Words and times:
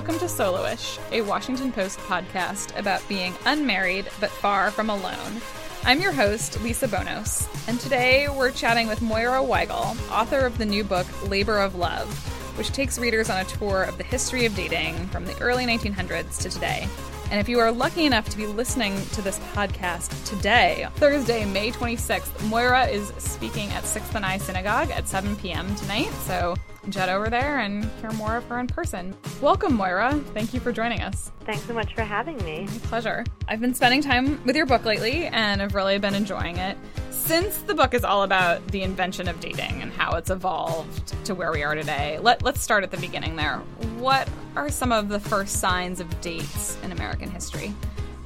Welcome 0.00 0.18
to 0.20 0.34
Soloish, 0.34 0.98
a 1.12 1.20
Washington 1.20 1.72
Post 1.72 1.98
podcast 1.98 2.74
about 2.78 3.06
being 3.06 3.34
unmarried 3.44 4.08
but 4.18 4.30
far 4.30 4.70
from 4.70 4.88
alone. 4.88 5.42
I'm 5.84 6.00
your 6.00 6.10
host, 6.10 6.58
Lisa 6.62 6.88
Bonos, 6.88 7.46
and 7.68 7.78
today 7.78 8.26
we're 8.30 8.50
chatting 8.50 8.86
with 8.86 9.02
Moira 9.02 9.42
Weigel, 9.42 9.94
author 10.10 10.46
of 10.46 10.56
the 10.56 10.64
new 10.64 10.84
book 10.84 11.06
Labor 11.28 11.58
of 11.58 11.74
Love, 11.74 12.08
which 12.56 12.70
takes 12.70 12.98
readers 12.98 13.28
on 13.28 13.42
a 13.42 13.48
tour 13.50 13.82
of 13.82 13.98
the 13.98 14.04
history 14.04 14.46
of 14.46 14.56
dating 14.56 15.06
from 15.08 15.26
the 15.26 15.38
early 15.38 15.66
1900s 15.66 16.40
to 16.40 16.48
today. 16.48 16.88
And 17.30 17.38
if 17.38 17.48
you 17.48 17.60
are 17.60 17.70
lucky 17.70 18.06
enough 18.06 18.28
to 18.30 18.36
be 18.36 18.46
listening 18.46 19.00
to 19.12 19.22
this 19.22 19.38
podcast 19.54 20.28
today, 20.28 20.88
Thursday, 20.96 21.44
May 21.44 21.70
26th, 21.70 22.48
Moira 22.48 22.86
is 22.86 23.12
speaking 23.18 23.68
at 23.70 23.84
Sixth 23.84 24.16
and 24.16 24.26
I 24.26 24.36
Synagogue 24.36 24.90
at 24.90 25.06
7 25.06 25.36
p.m. 25.36 25.72
tonight. 25.76 26.10
So 26.26 26.56
jet 26.88 27.08
over 27.08 27.30
there 27.30 27.60
and 27.60 27.84
hear 28.00 28.10
more 28.12 28.34
of 28.34 28.44
her 28.46 28.58
in 28.58 28.66
person. 28.66 29.16
Welcome, 29.40 29.74
Moira. 29.74 30.14
Thank 30.34 30.52
you 30.52 30.58
for 30.58 30.72
joining 30.72 31.02
us. 31.02 31.30
Thanks 31.44 31.62
so 31.62 31.72
much 31.72 31.94
for 31.94 32.02
having 32.02 32.36
me. 32.38 32.66
My 32.66 32.78
pleasure. 32.82 33.24
I've 33.46 33.60
been 33.60 33.74
spending 33.74 34.02
time 34.02 34.42
with 34.44 34.56
your 34.56 34.66
book 34.66 34.84
lately 34.84 35.26
and 35.26 35.62
I've 35.62 35.76
really 35.76 35.98
been 35.98 36.16
enjoying 36.16 36.56
it. 36.56 36.76
Since 37.10 37.58
the 37.58 37.74
book 37.74 37.94
is 37.94 38.02
all 38.02 38.24
about 38.24 38.66
the 38.68 38.82
invention 38.82 39.28
of 39.28 39.38
dating 39.38 39.82
and 39.82 39.92
how 39.92 40.16
it's 40.16 40.30
evolved 40.30 41.14
to 41.26 41.36
where 41.36 41.52
we 41.52 41.62
are 41.62 41.76
today, 41.76 42.18
let, 42.18 42.42
let's 42.42 42.60
start 42.60 42.82
at 42.82 42.90
the 42.90 42.96
beginning 42.96 43.36
there. 43.36 43.58
What 43.98 44.28
are 44.56 44.68
some 44.68 44.92
of 44.92 45.08
the 45.08 45.20
first 45.20 45.60
signs 45.60 46.00
of 46.00 46.20
dates 46.20 46.76
in 46.82 46.92
American 46.92 47.30
history? 47.30 47.74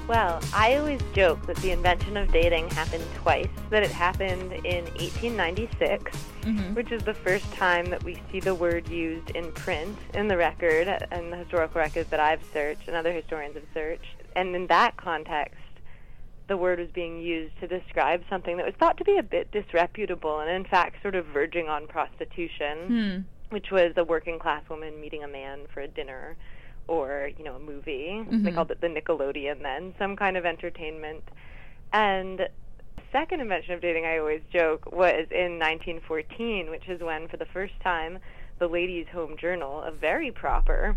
Well, 0.07 0.39
I 0.53 0.77
always 0.77 1.01
joke 1.15 1.47
that 1.47 1.57
the 1.57 1.71
invention 1.71 2.19
of 2.19 2.31
dating 2.31 2.69
happened 2.71 3.05
twice. 3.17 3.49
That 3.71 3.83
it 3.83 3.91
happened 3.91 4.53
in 4.53 4.85
1896, 4.85 6.13
mm-hmm. 6.43 6.75
which 6.75 6.93
is 6.93 7.03
the 7.05 7.15
first 7.15 7.51
time 7.53 7.87
that 7.87 8.03
we 8.05 8.21
see 8.31 8.39
the 8.39 8.55
word 8.55 8.87
used 8.89 9.31
in 9.31 9.51
print 9.53 9.97
in 10.13 10.29
the 10.29 10.37
record 10.37 10.89
and 11.11 11.33
the 11.33 11.37
historical 11.37 11.81
records 11.81 12.11
that 12.11 12.21
I've 12.21 12.45
searched 12.53 12.87
and 12.87 12.97
other 12.97 13.13
historians 13.13 13.55
have 13.55 13.65
searched. 13.73 14.23
And 14.37 14.55
in 14.55 14.67
that 14.67 14.99
context, 14.99 15.57
the 16.49 16.57
word 16.59 16.79
was 16.79 16.91
being 16.91 17.21
used 17.21 17.59
to 17.61 17.67
describe 17.67 18.23
something 18.29 18.59
that 18.59 18.67
was 18.67 18.75
thought 18.79 18.99
to 18.99 19.05
be 19.05 19.17
a 19.17 19.23
bit 19.23 19.51
disreputable 19.51 20.41
and, 20.41 20.51
in 20.51 20.65
fact, 20.65 21.01
sort 21.01 21.15
of 21.15 21.25
verging 21.27 21.69
on 21.69 21.87
prostitution, 21.87 22.79
hmm. 22.87 23.19
Which 23.51 23.71
was 23.71 23.93
a 23.97 24.05
working 24.05 24.39
class 24.39 24.63
woman 24.69 25.01
meeting 25.01 25.25
a 25.25 25.29
man 25.29 25.61
for 25.73 25.81
a 25.81 25.89
dinner 25.89 26.37
or, 26.87 27.31
you 27.39 27.45
know, 27.45 27.57
a 27.57 27.61
movie. 27.61 28.09
Mm-hmm. 28.11 28.45
They 28.45 28.53
called 28.53 28.71
it 28.71 28.81
the 28.81 28.89
Nickelodeon 28.89 29.63
then, 29.63 29.95
some 29.99 30.17
kind 30.17 30.37
of 30.37 30.45
entertainment. 30.45 31.23
And 31.93 32.41
the 32.41 33.03
second 33.13 33.41
invention 33.41 33.75
of 33.75 33.81
dating, 33.81 34.05
I 34.05 34.19
always 34.19 34.43
joke, 34.53 34.87
was 34.87 35.27
in 35.31 35.59
1914, 35.59 36.71
which 36.71 36.89
is 36.89 37.01
when, 37.01 37.29
for 37.29 37.37
the 37.37 37.47
first 37.47 37.75
time, 37.83 38.19
the 38.59 38.67
Ladies' 38.67 39.07
Home 39.13 39.37
Journal, 39.41 39.83
a 39.83 39.91
very 39.91 40.31
proper 40.31 40.97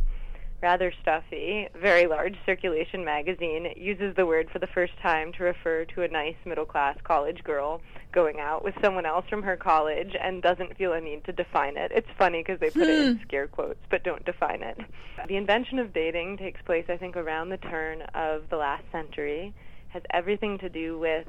rather 0.61 0.91
stuffy, 1.01 1.67
very 1.79 2.07
large 2.07 2.35
circulation 2.45 3.05
magazine 3.05 3.73
uses 3.75 4.15
the 4.15 4.25
word 4.25 4.49
for 4.51 4.59
the 4.59 4.67
first 4.67 4.93
time 5.01 5.31
to 5.33 5.43
refer 5.43 5.85
to 5.85 6.01
a 6.01 6.07
nice 6.07 6.35
middle 6.45 6.65
class 6.65 6.97
college 7.03 7.43
girl 7.43 7.81
going 8.11 8.39
out 8.39 8.63
with 8.63 8.73
someone 8.81 9.05
else 9.05 9.25
from 9.29 9.43
her 9.43 9.55
college 9.55 10.15
and 10.19 10.41
doesn't 10.41 10.75
feel 10.77 10.93
a 10.93 11.01
need 11.01 11.23
to 11.25 11.31
define 11.31 11.77
it. 11.77 11.91
It's 11.93 12.07
funny 12.17 12.39
because 12.39 12.59
they 12.59 12.69
put 12.69 12.83
hmm. 12.83 12.89
it 12.89 12.99
in 12.99 13.15
hmm. 13.17 13.23
scare 13.23 13.47
quotes 13.47 13.79
but 13.89 14.03
don't 14.03 14.25
define 14.25 14.63
it. 14.63 14.79
The 15.27 15.35
invention 15.35 15.79
of 15.79 15.93
dating 15.93 16.37
takes 16.37 16.61
place, 16.63 16.85
I 16.89 16.97
think, 16.97 17.15
around 17.15 17.49
the 17.49 17.57
turn 17.57 18.01
of 18.15 18.49
the 18.49 18.57
last 18.57 18.83
century, 18.91 19.53
has 19.89 20.01
everything 20.11 20.57
to 20.59 20.69
do 20.69 20.97
with 20.97 21.27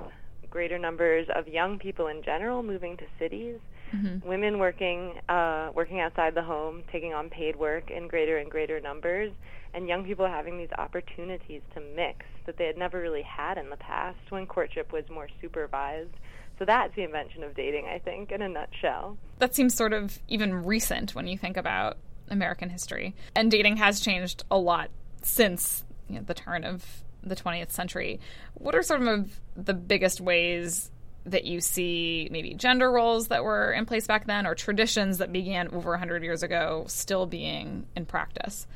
greater 0.51 0.79
numbers 0.79 1.27
of 1.35 1.47
young 1.47 1.79
people 1.79 2.07
in 2.07 2.23
general 2.23 2.63
moving 2.63 2.97
to 2.97 3.05
cities 3.19 3.59
Mm-hmm. 3.95 4.29
Women 4.29 4.59
working 4.59 5.15
uh, 5.29 5.71
working 5.75 6.01
outside 6.01 6.35
the 6.35 6.43
home, 6.43 6.83
taking 6.93 7.15
on 7.15 7.31
paid 7.31 7.57
work 7.57 7.91
in 7.91 8.09
greater 8.09 8.39
and 8.39 8.51
greater 8.51 8.81
numbers, 8.81 9.33
and 9.75 9.89
young 9.89 10.05
people 10.05 10.27
having 10.27 10.59
these 10.59 10.73
opportunities 10.77 11.63
to 11.75 11.81
mix 11.95 12.27
that 12.47 12.57
they 12.57 12.67
had 12.67 12.77
never 12.77 13.01
really 13.01 13.23
had 13.23 13.59
in 13.59 13.71
the 13.71 13.77
past 13.77 14.19
when 14.31 14.47
courtship 14.47 14.93
was 14.93 15.05
more 15.11 15.29
supervised. 15.41 16.11
So 16.59 16.65
that's 16.65 16.95
the 16.97 17.05
invention 17.05 17.45
of 17.45 17.55
dating, 17.55 17.87
I 17.87 17.99
think, 17.99 18.33
in 18.33 18.43
a 18.43 18.49
nutshell. 18.49 19.17
That 19.39 19.55
seems 19.55 19.75
sort 19.75 19.93
of 19.93 20.19
even 20.29 20.65
recent 20.65 21.15
when 21.15 21.29
you 21.29 21.39
think 21.39 21.57
about 21.57 21.99
American 22.31 22.71
history. 22.71 23.15
And 23.37 23.51
dating 23.51 23.77
has 23.77 24.01
changed 24.01 24.45
a 24.51 24.59
lot 24.59 24.91
since 25.23 25.85
you 26.09 26.17
know, 26.17 26.23
the 26.23 26.35
turn 26.35 26.65
of 26.65 26.85
the 27.23 27.37
20th 27.37 27.71
century. 27.71 28.21
What 28.55 28.75
are 28.75 28.83
some 28.83 29.07
of 29.07 29.41
the 29.57 29.75
biggest 29.75 30.21
ways 30.21 30.91
that 31.31 31.45
you 31.45 31.61
see 31.61 32.29
maybe 32.31 32.55
gender 32.55 32.91
roles 32.91 33.29
that 33.29 33.45
were 33.45 33.73
in 33.73 33.87
place 33.87 34.07
back 34.07 34.27
then 34.27 34.47
or 34.47 34.55
traditions 34.55 35.19
that 35.19 35.33
began 35.33 35.69
over 35.69 35.91
100 35.91 36.23
years 36.23 36.43
ago 36.43 36.85
still 36.89 37.27
being 37.27 37.87
in 37.97 38.07
practice? 38.07 38.67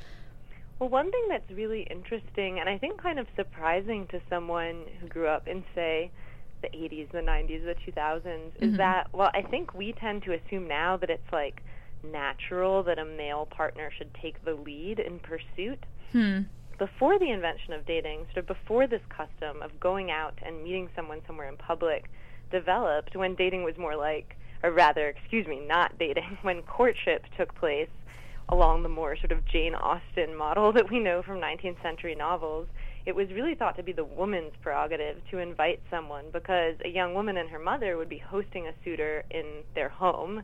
Well, 0.79 0.89
one 0.89 1.11
thing 1.11 1.27
that's 1.29 1.51
really 1.51 1.87
interesting 1.91 2.59
and 2.59 2.69
I 2.69 2.79
think 2.79 3.01
kind 3.01 3.19
of 3.19 3.27
surprising 3.37 4.07
to 4.09 4.21
someone 4.29 4.85
who 5.01 5.07
grew 5.07 5.29
up 5.29 5.47
in, 5.47 5.65
say, 5.75 6.11
the 6.61 6.69
80s, 6.69 7.11
the 7.11 7.19
90s, 7.19 7.65
the 7.65 7.93
2000s 7.93 8.23
mm-hmm. 8.23 8.65
is 8.65 8.77
that, 8.79 9.09
well, 9.13 9.31
I 9.35 9.43
think 9.43 9.75
we 9.75 9.93
tend 9.93 10.23
to 10.25 10.33
assume 10.33 10.69
now 10.69 10.97
that 10.97 11.11
it's 11.11 11.33
like 11.33 11.63
natural 12.05 12.83
that 12.85 12.99
a 12.99 13.05
male 13.05 13.47
partner 13.47 13.91
should 13.97 14.13
take 14.21 14.45
the 14.45 14.55
lead 14.55 14.99
in 14.99 15.19
pursuit. 15.21 15.79
Hmm 16.13 16.43
before 16.83 17.17
the 17.17 17.31
invention 17.31 17.73
of 17.73 17.87
dating, 17.87 18.27
sort 18.33 18.39
of 18.39 18.47
before 18.47 18.89
this 18.89 19.03
custom 19.09 19.63
of 19.63 19.79
going 19.79 20.11
out 20.11 20.35
and 20.45 20.65
meeting 20.65 20.89
someone 20.97 21.21
somewhere 21.29 21.49
in 21.49 21.57
public, 21.57 22.11
developed 22.53 23.17
when 23.17 23.35
dating 23.35 23.65
was 23.65 23.75
more 23.79 23.97
like, 23.97 24.37
or 24.63 24.71
rather, 24.71 25.09
excuse 25.09 25.47
me, 25.47 25.61
not 25.67 25.99
dating, 25.99 26.39
when 26.43 26.63
courtship 26.63 27.25
took 27.37 27.55
place 27.57 27.89
along 28.49 28.83
the 28.83 28.89
more 28.89 29.17
sort 29.17 29.33
of 29.33 29.45
Jane 29.47 29.75
Austen 29.75 30.37
model 30.37 30.73
that 30.73 30.91
we 30.91 31.01
know 31.01 31.23
from 31.23 31.39
19th 31.39 31.83
century 31.83 32.15
novels, 32.15 32.69
it 33.07 33.15
was 33.15 33.29
really 33.31 33.55
thought 33.55 33.77
to 33.77 33.83
be 33.83 33.93
the 33.93 34.05
woman's 34.05 34.53
prerogative 34.63 35.17
to 35.31 35.39
invite 35.39 35.81
someone 35.91 36.27
because 36.33 36.77
a 36.85 36.89
young 36.89 37.15
woman 37.15 37.37
and 37.39 37.49
her 37.51 37.59
mother 37.59 37.97
would 37.97 38.09
be 38.09 38.19
hosting 38.19 38.69
a 38.69 38.73
suitor 38.85 39.25
in 39.31 39.63
their 39.75 39.89
home. 39.89 40.43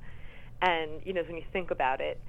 And, 0.63 1.01
you 1.05 1.13
know, 1.13 1.23
when 1.23 1.37
you 1.37 1.45
think 1.53 1.71
about 1.71 2.01
it, 2.01 2.21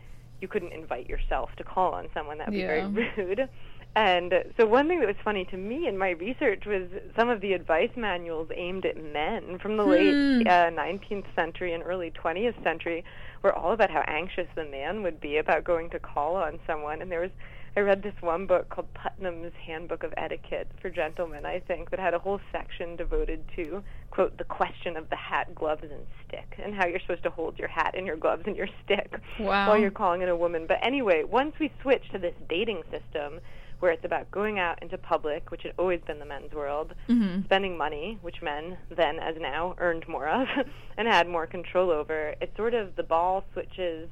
you 0.42 0.48
couldn't 0.48 0.72
invite 0.72 1.10
yourself 1.10 1.50
to 1.58 1.64
call 1.64 1.94
on 1.94 2.08
someone. 2.14 2.38
That 2.38 2.50
would 2.50 2.58
yeah. 2.58 2.86
be 2.88 2.94
very 2.94 3.08
rude. 3.18 3.50
And 3.96 4.34
so 4.56 4.66
one 4.66 4.88
thing 4.88 5.00
that 5.00 5.08
was 5.08 5.16
funny 5.24 5.46
to 5.46 5.58
me 5.58 5.88
in 5.88 5.98
my 5.98 6.12
research 6.12 6.64
was 6.66 6.88
some 7.16 7.30
of 7.30 7.42
the 7.42 7.54
advice 7.54 7.90
manuals 7.96 8.50
aimed 8.56 8.86
at 8.86 9.04
men 9.04 9.58
from 9.60 9.78
the 9.78 9.84
hmm. 9.84 9.90
late 9.90 10.48
uh, 10.48 10.70
19th 10.70 11.26
century 11.36 11.74
and 11.74 11.84
early 11.84 12.12
20th 12.12 12.62
century 12.64 13.04
were 13.42 13.54
all 13.54 13.72
about 13.74 13.90
how 13.90 14.04
anxious 14.08 14.48
the 14.56 14.66
man 14.66 15.02
would 15.02 15.20
be 15.20 15.38
about 15.38 15.64
going 15.64 15.90
to 15.90 16.00
call 16.00 16.36
on 16.36 16.60
someone. 16.68 17.02
And 17.02 17.12
there 17.12 17.22
was, 17.22 17.32
I 17.76 17.80
read 17.80 18.04
this 18.04 18.14
one 18.22 18.46
book 18.46 18.70
called 18.70 18.94
Putnam's 18.94 19.54
Handbook 19.66 20.04
of 20.04 20.14
Etiquette 20.18 20.68
for 20.82 20.90
Gentlemen, 20.90 21.46
I 21.46 21.60
think, 21.60 21.90
that 21.90 22.00
had 22.00 22.14
a 22.14 22.20
whole 22.20 22.40
section 22.52 22.96
devoted 22.96 23.44
to, 23.56 23.84
quote, 24.12 24.38
the 24.38 24.44
question 24.44 24.98
of 24.98 25.10
the 25.10 25.16
hat, 25.16 25.56
gloves, 25.56 25.84
and 25.84 26.06
stick, 26.28 26.60
and 26.64 26.76
how 26.76 26.86
you're 26.86 27.00
supposed 27.00 27.24
to 27.24 27.30
hold 27.30 27.58
your 27.58 27.70
hat 27.70 27.96
and 27.98 28.06
your 28.06 28.18
gloves 28.18 28.44
and 28.46 28.56
your 28.56 28.68
stick 28.86 29.14
wow. 29.40 29.68
while 29.68 29.78
you're 29.78 29.90
calling 29.90 30.22
in 30.22 30.30
a 30.30 30.36
woman. 30.36 30.66
But 30.68 30.78
anyway, 30.84 31.24
once 31.24 31.56
we 31.60 31.72
switched 31.82 32.12
to 32.12 32.20
this 32.20 32.36
dating 32.48 32.84
system, 32.92 33.40
where 33.80 33.92
it's 33.92 34.04
about 34.06 34.30
going 34.32 34.60
out 34.60 34.82
into 34.82 34.98
public, 34.98 35.52
which 35.52 35.64
had 35.64 35.74
always 35.78 36.02
been 36.06 36.20
the 36.20 36.26
men's 36.26 36.52
world, 36.54 36.94
mm-hmm. 37.08 37.44
spending 37.44 37.78
money, 37.78 38.18
which 38.22 38.42
men 38.42 38.78
then 38.96 39.20
as 39.20 39.36
now 39.40 39.76
earned 39.78 40.08
more 40.08 40.28
of 40.28 40.48
and 40.98 41.08
had 41.08 41.28
more 41.28 41.48
control 41.48 41.90
over. 41.90 42.36
It's 42.42 42.56
sort 42.58 42.74
of 42.74 42.96
the 42.96 43.04
ball 43.04 43.46
switches. 43.54 44.10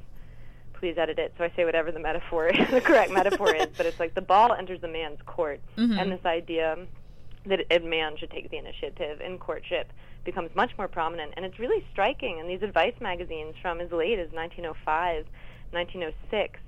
Please 0.74 0.96
edit 0.98 1.18
it 1.18 1.34
so 1.38 1.44
I 1.44 1.52
say 1.56 1.66
whatever 1.66 1.92
the 1.92 2.00
metaphor, 2.00 2.52
the 2.72 2.82
correct 2.82 3.12
metaphor 3.12 3.54
is. 3.56 3.68
But 3.76 3.88
it's 3.88 4.00
like 4.00 4.14
the 4.14 4.22
ball 4.22 4.54
enters 4.54 4.82
the 4.82 4.88
man's 4.88 5.20
court, 5.26 5.60
mm-hmm. 5.76 5.98
and 5.98 6.12
this 6.12 6.26
idea 6.26 6.78
that 7.46 7.62
a 7.72 7.80
man 7.80 8.18
should 8.18 8.30
take 8.30 8.50
the 8.52 8.58
initiative 8.58 9.22
in 9.22 9.38
courtship 9.38 9.92
becomes 10.24 10.54
much 10.56 10.72
more 10.78 10.88
prominent. 10.88 11.34
And 11.36 11.46
it's 11.46 11.58
really 11.58 11.84
striking 11.92 12.40
in 12.40 12.48
these 12.48 12.62
advice 12.62 12.94
magazines 13.00 13.56
from 13.62 13.80
as 13.80 13.92
late 13.92 14.20
as 14.20 14.32
1905, 14.32 15.26
1906 15.72 16.60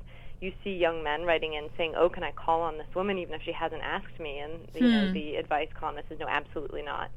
you 0.42 0.54
see 0.64 0.72
young 0.72 1.04
men 1.04 1.24
writing 1.24 1.54
in 1.54 1.70
saying, 1.78 1.96
"Oh, 1.98 2.10
can 2.10 2.24
I 2.24 2.32
call 2.32 2.62
on 2.62 2.78
this 2.78 2.88
woman 2.96 3.18
even 3.18 3.36
if 3.36 3.42
she 3.44 3.52
hasn't 3.52 3.82
asked 3.82 4.20
me?" 4.20 4.40
And 4.40 4.68
you 4.74 4.88
hmm. 4.88 4.92
know, 4.92 5.14
the 5.14 5.36
advice 5.36 5.70
columnist 5.78 6.12
is, 6.12 6.20
"No, 6.20 6.28
absolutely 6.28 6.82
not." 6.82 7.10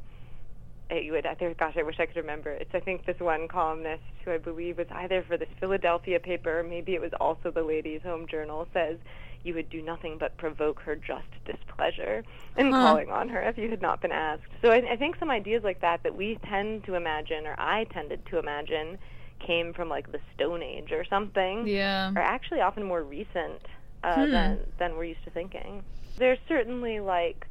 Uh, 0.90 0.96
you 0.96 1.12
would, 1.12 1.24
I 1.24 1.34
think, 1.34 1.58
gosh, 1.58 1.74
I 1.78 1.82
wish 1.82 1.98
I 2.00 2.06
could 2.06 2.16
remember. 2.16 2.50
It's, 2.50 2.74
I 2.74 2.80
think, 2.80 3.06
this 3.06 3.18
one 3.18 3.48
columnist 3.48 4.02
who 4.24 4.32
I 4.32 4.38
believe 4.38 4.78
was 4.78 4.88
either 4.90 5.22
for 5.22 5.36
this 5.36 5.48
Philadelphia 5.58 6.20
paper, 6.20 6.60
or 6.60 6.62
maybe 6.62 6.94
it 6.94 7.00
was 7.00 7.12
also 7.18 7.50
the 7.50 7.62
Ladies' 7.62 8.02
Home 8.02 8.26
Journal, 8.26 8.66
says 8.74 8.98
you 9.44 9.54
would 9.54 9.70
do 9.70 9.82
nothing 9.82 10.18
but 10.18 10.36
provoke 10.36 10.80
her 10.80 10.94
just 10.94 11.26
displeasure 11.44 12.24
in 12.56 12.70
huh. 12.70 12.78
calling 12.78 13.10
on 13.10 13.28
her 13.28 13.42
if 13.42 13.58
you 13.58 13.70
had 13.70 13.82
not 13.82 14.00
been 14.00 14.12
asked. 14.12 14.42
So 14.60 14.70
I, 14.70 14.92
I 14.92 14.96
think 14.96 15.16
some 15.18 15.30
ideas 15.30 15.62
like 15.64 15.80
that 15.80 16.02
that 16.02 16.16
we 16.16 16.38
tend 16.48 16.84
to 16.84 16.94
imagine, 16.94 17.46
or 17.46 17.54
I 17.58 17.84
tended 17.84 18.24
to 18.26 18.38
imagine, 18.38 18.98
came 19.46 19.72
from 19.72 19.88
like 19.88 20.10
the 20.12 20.20
Stone 20.34 20.62
Age 20.62 20.92
or 20.92 21.04
something, 21.04 21.66
yeah, 21.66 22.12
are 22.14 22.22
actually 22.22 22.60
often 22.60 22.84
more 22.84 23.02
recent 23.02 23.60
uh, 24.04 24.24
hmm. 24.24 24.30
than 24.30 24.58
than 24.78 24.96
we're 24.96 25.04
used 25.04 25.24
to 25.24 25.30
thinking. 25.30 25.82
There's 26.18 26.38
certainly 26.48 27.00
like 27.00 27.46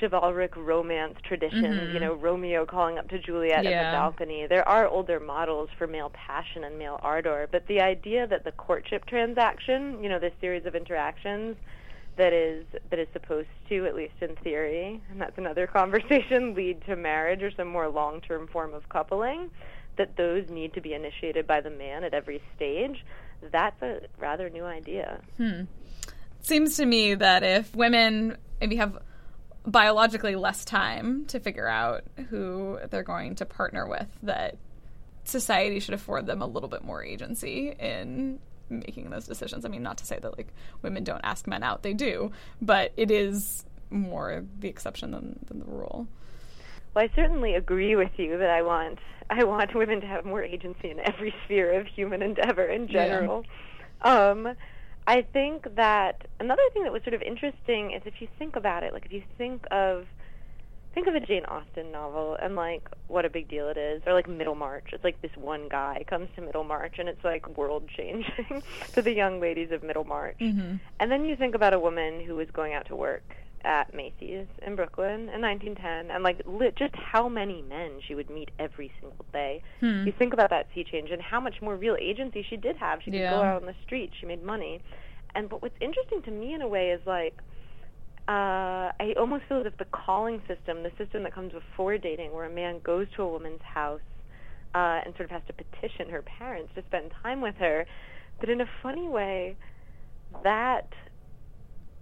chivalric 0.00 0.54
romance 0.56 1.14
traditions, 1.24 1.64
Mm-hmm. 1.64 1.94
you 1.94 2.00
know, 2.00 2.14
Romeo 2.14 2.66
calling 2.66 2.98
up 2.98 3.08
to 3.08 3.18
Juliet 3.18 3.64
Yeah. 3.64 3.70
at 3.70 3.90
the 3.90 3.96
balcony. 3.96 4.46
There 4.46 4.66
are 4.68 4.86
older 4.86 5.18
models 5.18 5.70
for 5.78 5.86
male 5.86 6.10
passion 6.10 6.64
and 6.64 6.78
male 6.78 6.98
ardor, 7.02 7.48
but 7.50 7.66
the 7.68 7.80
idea 7.80 8.26
that 8.26 8.44
the 8.44 8.52
courtship 8.52 9.06
transaction, 9.06 10.02
you 10.02 10.08
know, 10.08 10.18
this 10.18 10.32
series 10.40 10.66
of 10.66 10.74
interactions 10.74 11.56
that 12.16 12.32
is 12.32 12.64
that 12.90 12.98
is 12.98 13.08
supposed 13.12 13.48
to, 13.68 13.86
at 13.86 13.94
least 13.94 14.14
in 14.20 14.34
theory, 14.36 15.00
and 15.10 15.20
that's 15.20 15.38
another 15.38 15.66
conversation, 15.80 16.54
lead 16.54 16.84
to 16.86 16.96
marriage 16.96 17.42
or 17.42 17.50
some 17.52 17.68
more 17.68 17.88
long-term 17.88 18.48
form 18.48 18.74
of 18.74 18.88
coupling, 18.88 19.50
that 19.98 20.16
those 20.16 20.48
need 20.48 20.74
to 20.74 20.80
be 20.80 20.94
initiated 20.94 21.46
by 21.46 21.60
the 21.60 21.70
man 21.70 22.04
at 22.04 22.14
every 22.14 22.42
stage. 22.56 23.04
That's 23.52 23.80
a 23.82 24.00
rather 24.18 24.48
new 24.50 24.64
idea. 24.64 25.20
Hmm. 25.36 25.62
seems 26.40 26.76
to 26.76 26.86
me 26.86 27.14
that 27.14 27.42
if 27.42 27.74
women 27.74 28.36
maybe 28.60 28.76
have 28.76 28.98
biologically 29.66 30.34
less 30.34 30.64
time 30.64 31.26
to 31.26 31.40
figure 31.40 31.68
out 31.68 32.04
who 32.30 32.78
they're 32.90 33.02
going 33.02 33.34
to 33.36 33.44
partner 33.44 33.86
with, 33.86 34.08
that 34.22 34.56
society 35.24 35.78
should 35.78 35.94
afford 35.94 36.26
them 36.26 36.40
a 36.40 36.46
little 36.46 36.68
bit 36.68 36.82
more 36.82 37.04
agency 37.04 37.74
in 37.78 38.38
making 38.70 39.10
those 39.10 39.26
decisions. 39.26 39.64
I 39.64 39.68
mean, 39.68 39.82
not 39.82 39.98
to 39.98 40.06
say 40.06 40.18
that 40.18 40.36
like 40.36 40.48
women 40.82 41.04
don't 41.04 41.20
ask 41.22 41.46
men 41.46 41.62
out, 41.62 41.82
they 41.82 41.92
do, 41.92 42.32
but 42.60 42.92
it 42.96 43.10
is 43.10 43.64
more 43.90 44.44
the 44.58 44.68
exception 44.68 45.10
than, 45.10 45.38
than 45.46 45.58
the 45.60 45.66
rule. 45.66 46.06
Well, 46.98 47.06
I 47.08 47.14
certainly 47.14 47.54
agree 47.54 47.94
with 47.94 48.10
you 48.16 48.38
that 48.38 48.50
I 48.50 48.62
want 48.62 48.98
I 49.30 49.44
want 49.44 49.72
women 49.72 50.00
to 50.00 50.06
have 50.08 50.24
more 50.24 50.42
agency 50.42 50.90
in 50.90 50.98
every 50.98 51.32
sphere 51.44 51.78
of 51.78 51.86
human 51.86 52.22
endeavor 52.22 52.64
in 52.64 52.88
general. 52.88 53.44
Um, 54.02 54.56
I 55.06 55.22
think 55.22 55.76
that 55.76 56.26
another 56.40 56.62
thing 56.72 56.82
that 56.82 56.92
was 56.92 57.04
sort 57.04 57.14
of 57.14 57.22
interesting 57.22 57.92
is 57.92 58.02
if 58.04 58.20
you 58.20 58.26
think 58.36 58.56
about 58.56 58.82
it, 58.82 58.92
like 58.92 59.06
if 59.06 59.12
you 59.12 59.22
think 59.36 59.64
of 59.70 60.06
think 60.92 61.06
of 61.06 61.14
a 61.14 61.20
Jane 61.20 61.44
Austen 61.44 61.92
novel 61.92 62.36
and 62.42 62.56
like 62.56 62.88
what 63.06 63.24
a 63.24 63.30
big 63.30 63.46
deal 63.46 63.68
it 63.68 63.76
is, 63.76 64.02
or 64.04 64.12
like 64.12 64.26
Middlemarch. 64.26 64.92
It's 64.92 65.04
like 65.04 65.22
this 65.22 65.36
one 65.36 65.68
guy 65.68 66.04
comes 66.08 66.28
to 66.34 66.42
Middlemarch 66.42 66.98
and 66.98 67.08
it's 67.08 67.22
like 67.22 67.56
world 67.56 67.88
changing 67.96 68.60
to 68.94 69.02
the 69.02 69.12
young 69.12 69.38
ladies 69.38 69.70
of 69.70 69.84
Middlemarch. 69.84 70.40
And 70.98 71.12
then 71.12 71.26
you 71.26 71.36
think 71.36 71.54
about 71.54 71.74
a 71.74 71.78
woman 71.78 72.24
who 72.24 72.34
was 72.34 72.50
going 72.50 72.74
out 72.74 72.86
to 72.86 72.96
work 72.96 73.36
at 73.64 73.92
Macy's 73.94 74.46
in 74.66 74.76
Brooklyn 74.76 75.28
in 75.28 75.40
1910, 75.40 76.10
and 76.14 76.22
like 76.24 76.40
li- 76.46 76.72
just 76.78 76.94
how 76.94 77.28
many 77.28 77.62
men 77.62 78.00
she 78.06 78.14
would 78.14 78.30
meet 78.30 78.50
every 78.58 78.90
single 79.00 79.24
day. 79.32 79.62
You 80.06 80.12
think 80.18 80.32
about 80.32 80.50
that 80.50 80.66
sea 80.74 80.84
change 80.90 81.10
and 81.10 81.20
how 81.20 81.40
much 81.40 81.56
more 81.60 81.76
real 81.76 81.96
agency 82.00 82.44
she 82.48 82.56
did 82.56 82.76
have. 82.76 83.00
She 83.02 83.10
could 83.10 83.20
Yeah. 83.20 83.30
go 83.30 83.42
out 83.42 83.60
on 83.62 83.66
the 83.66 83.74
street. 83.84 84.12
She 84.20 84.26
made 84.26 84.42
money. 84.42 84.80
And 85.34 85.48
but 85.48 85.60
what's 85.62 85.76
interesting 85.80 86.22
to 86.22 86.30
me 86.30 86.54
in 86.54 86.62
a 86.62 86.68
way 86.68 86.90
is 86.90 87.00
like 87.06 87.40
uh, 88.28 88.92
I 89.00 89.14
almost 89.18 89.44
feel 89.48 89.60
as 89.60 89.66
if 89.66 89.76
the 89.78 89.86
calling 89.86 90.42
system, 90.46 90.82
the 90.82 90.92
system 90.98 91.22
that 91.22 91.34
comes 91.34 91.52
before 91.52 91.96
dating, 91.96 92.32
where 92.34 92.44
a 92.44 92.50
man 92.50 92.80
goes 92.84 93.06
to 93.16 93.22
a 93.22 93.28
woman's 93.28 93.62
house 93.62 94.00
uh, 94.74 95.00
and 95.04 95.14
sort 95.16 95.24
of 95.24 95.30
has 95.30 95.42
to 95.46 95.54
petition 95.54 96.10
her 96.10 96.22
parents 96.22 96.70
to 96.74 96.82
spend 96.86 97.10
time 97.22 97.40
with 97.40 97.54
her, 97.56 97.86
but 98.38 98.50
in 98.50 98.60
a 98.60 98.66
funny 98.82 99.08
way, 99.08 99.56
that 100.44 100.88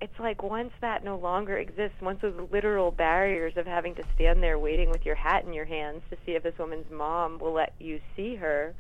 it's 0.01 0.19
like 0.19 0.43
once 0.43 0.73
that 0.81 1.05
no 1.05 1.17
longer 1.17 1.57
exists, 1.57 1.97
once 2.03 2.21
those 2.21 2.35
literal 2.53 2.91
barriers 2.91 3.55
of 3.57 3.67
having 3.67 3.95
to 3.95 4.03
stand 4.15 4.43
there 4.43 4.59
waiting 4.59 4.91
with 4.91 5.07
your 5.07 5.15
hat 5.15 5.45
in 5.45 5.53
your 5.53 5.65
hands 5.65 6.03
to 6.11 6.17
see 6.27 6.33
if 6.33 6.43
this 6.43 6.55
woman's 6.59 6.91
mom 6.91 7.39
will 7.39 7.53
let 7.53 7.73
you 7.79 8.01
see 8.15 8.35
her, 8.37 8.75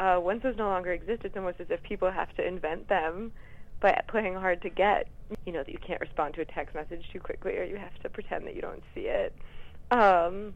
uh, 0.00 0.18
once 0.20 0.42
those 0.42 0.56
no 0.56 0.68
longer 0.68 0.92
exist, 0.92 1.22
it's 1.24 1.36
almost 1.36 1.60
as 1.60 1.66
if 1.70 1.82
people 1.82 2.10
have 2.10 2.34
to 2.36 2.46
invent 2.46 2.88
them 2.88 3.32
by 3.80 4.00
playing 4.08 4.34
hard 4.34 4.60
to 4.62 4.70
get. 4.70 5.06
You 5.44 5.52
know 5.52 5.62
that 5.62 5.70
you 5.70 5.78
can't 5.78 6.00
respond 6.00 6.34
to 6.34 6.40
a 6.40 6.44
text 6.44 6.74
message 6.74 7.04
too 7.12 7.20
quickly, 7.20 7.56
or 7.58 7.64
you 7.64 7.76
have 7.76 7.94
to 8.02 8.08
pretend 8.08 8.46
that 8.46 8.56
you 8.56 8.62
don't 8.62 8.82
see 8.94 9.02
it. 9.02 9.34
Um, 9.90 10.54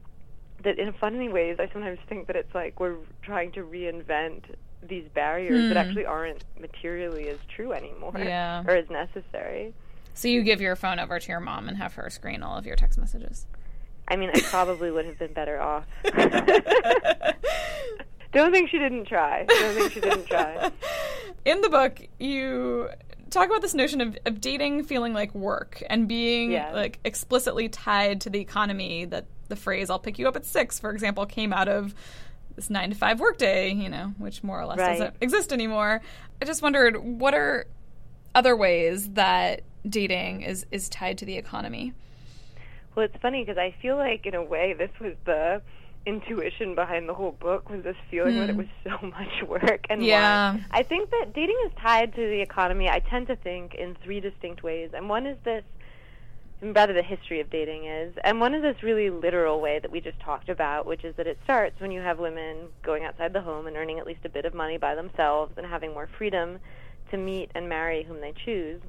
that 0.64 0.78
in 0.78 0.92
funny 0.94 1.28
ways, 1.28 1.56
I 1.60 1.68
sometimes 1.72 1.98
think 2.08 2.26
that 2.26 2.36
it's 2.36 2.54
like 2.54 2.80
we're 2.80 2.96
trying 3.22 3.52
to 3.52 3.60
reinvent 3.60 4.42
these 4.88 5.04
barriers 5.14 5.68
that 5.68 5.76
actually 5.76 6.06
aren't 6.06 6.42
materially 6.60 7.28
as 7.28 7.38
true 7.54 7.72
anymore 7.72 8.12
Yeah. 8.18 8.64
or 8.66 8.74
as 8.74 8.88
necessary. 8.90 9.72
So 10.14 10.28
you 10.28 10.42
give 10.42 10.60
your 10.60 10.76
phone 10.76 10.98
over 10.98 11.18
to 11.18 11.28
your 11.28 11.40
mom 11.40 11.68
and 11.68 11.76
have 11.78 11.94
her 11.94 12.10
screen 12.10 12.42
all 12.42 12.56
of 12.58 12.66
your 12.66 12.76
text 12.76 12.98
messages. 12.98 13.46
I 14.08 14.16
mean, 14.16 14.30
I 14.34 14.40
probably 14.40 14.90
would 14.90 15.06
have 15.06 15.18
been 15.18 15.32
better 15.32 15.60
off. 15.60 15.86
Don't 18.32 18.50
think 18.50 18.70
she 18.70 18.78
didn't 18.78 19.04
try. 19.06 19.44
Don't 19.46 19.74
think 19.74 19.92
she 19.92 20.00
didn't 20.00 20.26
try. 20.26 20.70
In 21.44 21.60
the 21.60 21.68
book, 21.68 22.00
you 22.18 22.88
talk 23.28 23.46
about 23.46 23.60
this 23.60 23.74
notion 23.74 24.00
of, 24.00 24.16
of 24.24 24.40
dating 24.40 24.84
feeling 24.84 25.12
like 25.12 25.34
work 25.34 25.82
and 25.90 26.08
being 26.08 26.50
Yeah. 26.52 26.72
like 26.72 26.98
explicitly 27.04 27.68
tied 27.68 28.22
to 28.22 28.30
the 28.30 28.40
economy 28.40 29.04
that 29.06 29.26
the 29.48 29.56
phrase 29.56 29.90
I'll 29.90 29.98
pick 29.98 30.18
you 30.18 30.28
up 30.28 30.36
at 30.36 30.46
six, 30.46 30.78
for 30.78 30.90
example, 30.92 31.26
came 31.26 31.52
out 31.52 31.68
of 31.68 31.94
this 32.56 32.70
nine 32.70 32.88
to 32.90 32.96
five 32.96 33.20
workday, 33.20 33.70
you 33.72 33.88
know, 33.90 34.14
which 34.18 34.42
more 34.42 34.58
or 34.60 34.64
less 34.66 34.78
Right. 34.78 34.98
doesn't 34.98 35.16
exist 35.20 35.52
anymore. 35.52 36.00
I 36.40 36.44
just 36.46 36.62
wondered 36.62 36.96
what 36.98 37.34
are 37.34 37.66
other 38.34 38.56
ways 38.56 39.10
that 39.10 39.60
dating 39.88 40.42
is, 40.42 40.66
is 40.70 40.88
tied 40.88 41.18
to 41.18 41.24
the 41.24 41.36
economy? 41.36 41.92
Well, 42.94 43.06
it's 43.06 43.16
funny 43.22 43.42
because 43.42 43.58
I 43.58 43.74
feel 43.80 43.96
like, 43.96 44.26
in 44.26 44.34
a 44.34 44.42
way, 44.42 44.74
this 44.76 44.90
was 45.00 45.14
the 45.24 45.62
intuition 46.04 46.74
behind 46.74 47.08
the 47.08 47.14
whole 47.14 47.32
book 47.32 47.70
was 47.70 47.82
this 47.84 47.96
feeling 48.10 48.36
that 48.36 48.50
it 48.50 48.54
hmm. 48.54 48.58
was 48.58 48.66
so 48.84 49.06
much 49.06 49.48
work 49.48 49.84
and 49.88 50.04
Yeah. 50.04 50.54
why. 50.54 50.64
I 50.70 50.82
think 50.82 51.10
that 51.10 51.32
dating 51.32 51.56
is 51.66 51.72
tied 51.80 52.14
to 52.14 52.20
the 52.20 52.40
economy. 52.40 52.88
I 52.88 52.98
tend 52.98 53.28
to 53.28 53.36
think 53.36 53.74
in 53.74 53.96
three 54.02 54.20
distinct 54.20 54.62
ways, 54.62 54.90
and 54.94 55.08
one 55.08 55.26
is 55.26 55.38
this, 55.44 55.64
and 56.60 56.74
rather 56.74 56.92
the 56.92 57.02
history 57.02 57.40
of 57.40 57.50
dating 57.50 57.86
is, 57.86 58.14
and 58.24 58.40
one 58.40 58.54
is 58.54 58.62
this 58.62 58.82
really 58.82 59.10
literal 59.10 59.60
way 59.60 59.78
that 59.78 59.90
we 59.90 60.00
just 60.00 60.18
talked 60.20 60.48
about, 60.48 60.86
which 60.86 61.04
is 61.04 61.14
that 61.16 61.26
it 61.26 61.38
starts 61.44 61.80
when 61.80 61.92
you 61.92 62.00
have 62.00 62.18
women 62.18 62.68
going 62.82 63.04
outside 63.04 63.32
the 63.32 63.40
home 63.40 63.66
and 63.66 63.76
earning 63.76 63.98
at 63.98 64.06
least 64.06 64.24
a 64.24 64.28
bit 64.28 64.44
of 64.44 64.54
money 64.54 64.78
by 64.78 64.94
themselves 64.94 65.52
and 65.56 65.66
having 65.66 65.92
more 65.92 66.08
freedom 66.18 66.58
to 67.10 67.16
meet 67.16 67.50
and 67.54 67.68
marry 67.68 68.02
whom 68.04 68.20
they 68.20 68.32
choose. 68.44 68.80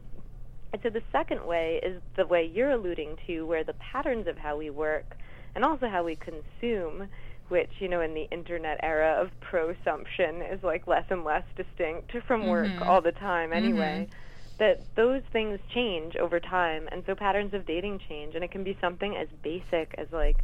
And 0.74 0.82
so 0.82 0.90
the 0.90 1.04
second 1.12 1.46
way 1.46 1.80
is 1.84 2.02
the 2.18 2.26
way 2.26 2.50
you're 2.52 2.72
alluding 2.72 3.18
to, 3.28 3.46
where 3.46 3.64
the 3.64 3.74
patterns 3.74 4.26
of 4.26 4.38
how 4.38 4.58
we 4.58 4.72
work 4.72 5.16
and 5.54 5.64
also 5.64 5.88
how 5.88 6.04
we 6.04 6.16
consume, 6.16 7.08
which, 7.50 7.70
you 7.78 7.88
know, 7.88 8.02
in 8.02 8.16
the 8.16 8.28
internet 8.32 8.80
era 8.82 9.22
of 9.22 9.30
prosumption 9.40 10.42
is 10.42 10.64
like 10.64 10.88
less 10.88 11.06
and 11.12 11.24
less 11.24 11.44
distinct 11.56 12.12
from 12.26 12.48
work 12.48 12.68
mm-hmm. 12.68 12.82
all 12.90 13.02
the 13.02 13.12
time 13.12 13.54
anyway, 13.54 14.08
mm-hmm. 14.10 14.58
that 14.58 14.82
those 14.96 15.22
things 15.32 15.60
change 15.72 16.16
over 16.16 16.40
time. 16.40 16.90
And 16.92 17.04
so 17.06 17.14
patterns 17.14 17.54
of 17.54 17.68
dating 17.68 18.00
change. 18.10 18.34
And 18.34 18.44
it 18.44 18.50
can 18.50 18.64
be 18.64 18.76
something 18.82 19.16
as 19.16 19.28
basic 19.44 19.94
as 20.00 20.08
like 20.12 20.38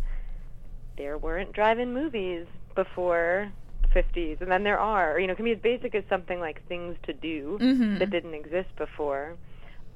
there 0.95 1.17
weren't 1.17 1.53
drive-in 1.53 1.91
movies 1.91 2.45
before 2.75 3.51
the 3.81 3.88
50s 3.88 4.41
and 4.41 4.51
then 4.51 4.63
there 4.63 4.77
are 4.77 5.19
you 5.19 5.25
know 5.25 5.33
it 5.33 5.36
can 5.38 5.45
be 5.45 5.53
as 5.53 5.59
basic 5.59 5.95
as 5.95 6.03
something 6.09 6.39
like 6.39 6.62
things 6.67 6.95
to 7.03 7.13
do 7.13 7.57
mm-hmm. 7.59 7.98
that 7.98 8.12
didn't 8.12 8.33
exist 8.33 8.69
before 8.77 9.36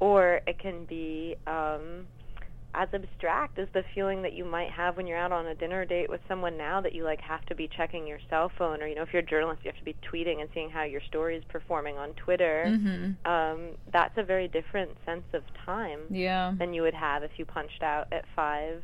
or 0.04 0.42
it 0.46 0.60
can 0.60 0.86
be 0.86 1.36
um 1.48 2.06
as 2.76 2.88
abstract 2.94 3.60
as 3.60 3.68
the 3.76 3.84
feeling 3.94 4.24
that 4.24 4.34
you 4.34 4.44
might 4.44 4.72
have 4.72 4.98
when 4.98 5.06
you're 5.06 5.18
out 5.26 5.32
on 5.32 5.46
a 5.46 5.56
dinner 5.56 5.86
date 5.86 6.10
with 6.10 6.20
someone 6.28 6.58
now 6.58 6.82
that 6.82 6.94
you 6.96 7.04
like 7.04 7.22
have 7.22 7.46
to 7.46 7.54
be 7.54 7.70
checking 7.78 8.08
your 8.08 8.18
cell 8.32 8.52
phone 8.58 8.82
or 8.82 8.88
you 8.88 8.96
know 8.96 9.04
if 9.04 9.10
you're 9.14 9.22
a 9.22 9.26
journalist 9.26 9.62
you 9.64 9.70
have 9.72 9.78
to 9.78 9.86
be 9.86 9.96
tweeting 10.12 10.42
and 10.42 10.50
seeing 10.56 10.70
how 10.72 10.84
your 10.84 11.02
story 11.08 11.36
is 11.38 11.44
performing 11.50 11.98
on 11.98 12.10
Twitter 12.26 12.64
um 13.34 13.60
that's 13.94 14.18
a 14.18 14.24
very 14.24 14.48
different 14.48 14.92
sense 15.06 15.28
of 15.34 15.44
time 15.66 16.00
Yeah. 16.10 16.54
than 16.60 16.74
you 16.74 16.82
would 16.82 16.96
have 16.96 17.22
if 17.24 17.32
you 17.38 17.46
punched 17.46 17.84
out 17.84 18.08
at 18.12 18.26
five. 18.36 18.82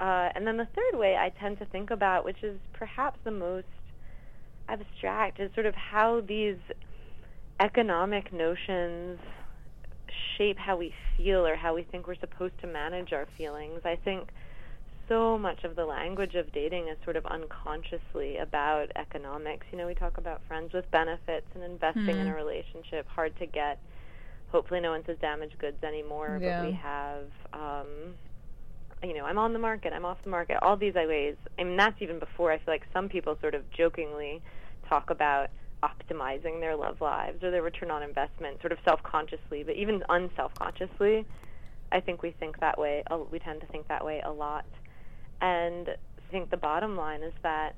Uh, 0.00 0.28
and 0.36 0.46
then 0.46 0.56
the 0.56 0.68
third 0.76 0.94
way 0.98 1.16
I 1.16 1.28
tend 1.40 1.58
to 1.58 1.66
think 1.66 1.90
about, 1.90 2.24
which 2.24 2.42
is 2.44 2.56
perhaps 2.72 3.18
the 3.24 3.32
most 3.32 3.66
abstract, 4.68 5.40
is 5.40 5.50
sort 5.54 5.66
of 5.66 5.74
how 5.74 6.20
these 6.20 6.60
economic 7.58 8.32
notions 8.32 9.18
shape 10.36 10.58
how 10.58 10.76
we 10.76 10.92
feel 11.16 11.46
or 11.46 11.56
how 11.56 11.74
we 11.74 11.82
think 11.84 12.06
we're 12.06 12.14
supposed 12.16 12.54
to 12.60 12.66
manage 12.66 13.12
our 13.12 13.26
feelings. 13.36 13.80
I 13.84 13.96
think 13.96 14.28
so 15.08 15.38
much 15.38 15.64
of 15.64 15.74
the 15.74 15.84
language 15.84 16.34
of 16.34 16.52
dating 16.52 16.88
is 16.88 16.96
sort 17.04 17.16
of 17.16 17.24
unconsciously 17.26 18.36
about 18.38 18.86
economics. 18.96 19.66
You 19.72 19.78
know, 19.78 19.86
we 19.86 19.94
talk 19.94 20.18
about 20.18 20.42
friends 20.46 20.72
with 20.72 20.90
benefits 20.90 21.46
and 21.54 21.64
investing 21.64 22.18
in 22.18 22.26
a 22.28 22.34
relationship, 22.34 23.06
hard 23.08 23.36
to 23.38 23.46
get. 23.46 23.78
Hopefully, 24.52 24.80
no 24.80 24.90
one 24.90 25.02
says 25.06 25.16
damaged 25.20 25.58
goods 25.58 25.82
anymore, 25.82 26.38
Yeah. 26.40 26.60
but 26.60 26.66
we 26.68 26.72
have, 26.74 27.24
um, 27.52 28.14
you 29.02 29.14
know, 29.14 29.24
I'm 29.24 29.38
on 29.38 29.52
the 29.52 29.58
market, 29.58 29.92
I'm 29.92 30.04
off 30.04 30.18
the 30.24 30.30
market, 30.30 30.58
all 30.62 30.76
these 30.76 30.94
ways. 30.94 31.36
I 31.58 31.64
mean, 31.64 31.76
that's 31.76 32.00
even 32.00 32.18
before 32.18 32.52
I 32.52 32.56
feel 32.58 32.74
like 32.74 32.84
some 32.92 33.08
people 33.08 33.36
sort 33.40 33.54
of 33.54 33.62
jokingly 33.70 34.42
talk 34.88 35.10
about 35.10 35.50
optimizing 35.82 36.60
their 36.60 36.76
love 36.76 37.00
lives 37.00 37.42
or 37.42 37.50
their 37.50 37.62
return 37.62 37.90
on 37.90 38.02
investment, 38.02 38.60
sort 38.60 38.72
of 38.72 38.78
self-consciously, 38.84 39.62
but 39.62 39.76
even 39.76 40.02
unself-consciously, 40.08 41.24
I 41.90 42.00
think 42.00 42.22
we 42.22 42.32
think 42.32 42.60
that 42.60 42.78
way. 42.78 43.02
We 43.30 43.38
tend 43.38 43.60
to 43.60 43.66
think 43.66 43.88
that 43.88 44.04
way 44.04 44.20
a 44.24 44.30
lot. 44.30 44.66
And 45.40 45.88
I 45.88 46.30
think 46.30 46.50
the 46.50 46.56
bottom 46.56 46.96
line 46.96 47.22
is 47.22 47.32
that 47.42 47.74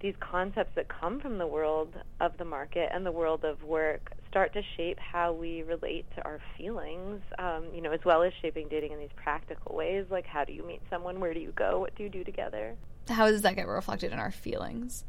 these 0.00 0.14
concepts 0.20 0.72
that 0.74 0.88
come 0.88 1.20
from 1.20 1.38
the 1.38 1.46
world 1.46 1.94
of 2.20 2.36
the 2.36 2.44
market 2.44 2.90
and 2.92 3.06
the 3.06 3.12
world 3.12 3.44
of 3.44 3.62
work 3.62 4.12
start 4.28 4.52
to 4.52 4.60
shape 4.76 4.98
how 4.98 5.32
we 5.32 5.62
relate 5.62 6.04
to 6.16 6.24
our 6.24 6.38
feelings, 6.58 7.22
um, 7.38 7.64
you 7.74 7.80
know, 7.80 7.92
as 7.92 8.00
well 8.04 8.22
as 8.22 8.32
shaping 8.42 8.68
dating 8.68 8.92
in 8.92 8.98
these 8.98 9.08
practical 9.16 9.74
ways, 9.74 10.04
like 10.10 10.26
how 10.26 10.44
do 10.44 10.52
you 10.52 10.62
meet 10.62 10.82
someone, 10.90 11.18
where 11.18 11.32
do 11.32 11.40
you 11.40 11.52
go, 11.56 11.80
what 11.80 11.94
do 11.96 12.02
you 12.02 12.10
do 12.10 12.22
together. 12.22 12.76
How 13.08 13.30
does 13.30 13.42
that 13.42 13.56
get 13.56 13.66
reflected 13.66 14.12
in 14.12 14.18
our 14.18 14.30
feelings? 14.30 15.04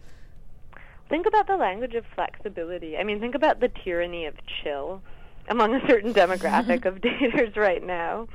Think 1.10 1.26
about 1.26 1.48
the 1.48 1.56
language 1.56 1.96
of 1.96 2.06
flexibility. 2.16 2.98
I 2.98 3.04
mean, 3.04 3.20
think 3.20 3.36
about 3.36 3.60
the 3.60 3.70
tyranny 3.70 4.26
of 4.26 4.36
chill 4.46 5.02
among 5.48 5.74
a 5.76 5.88
certain 5.88 6.14
demographic 6.14 6.86
of 6.86 6.96
daters 7.02 7.56
right 7.56 7.84
now, 7.84 8.28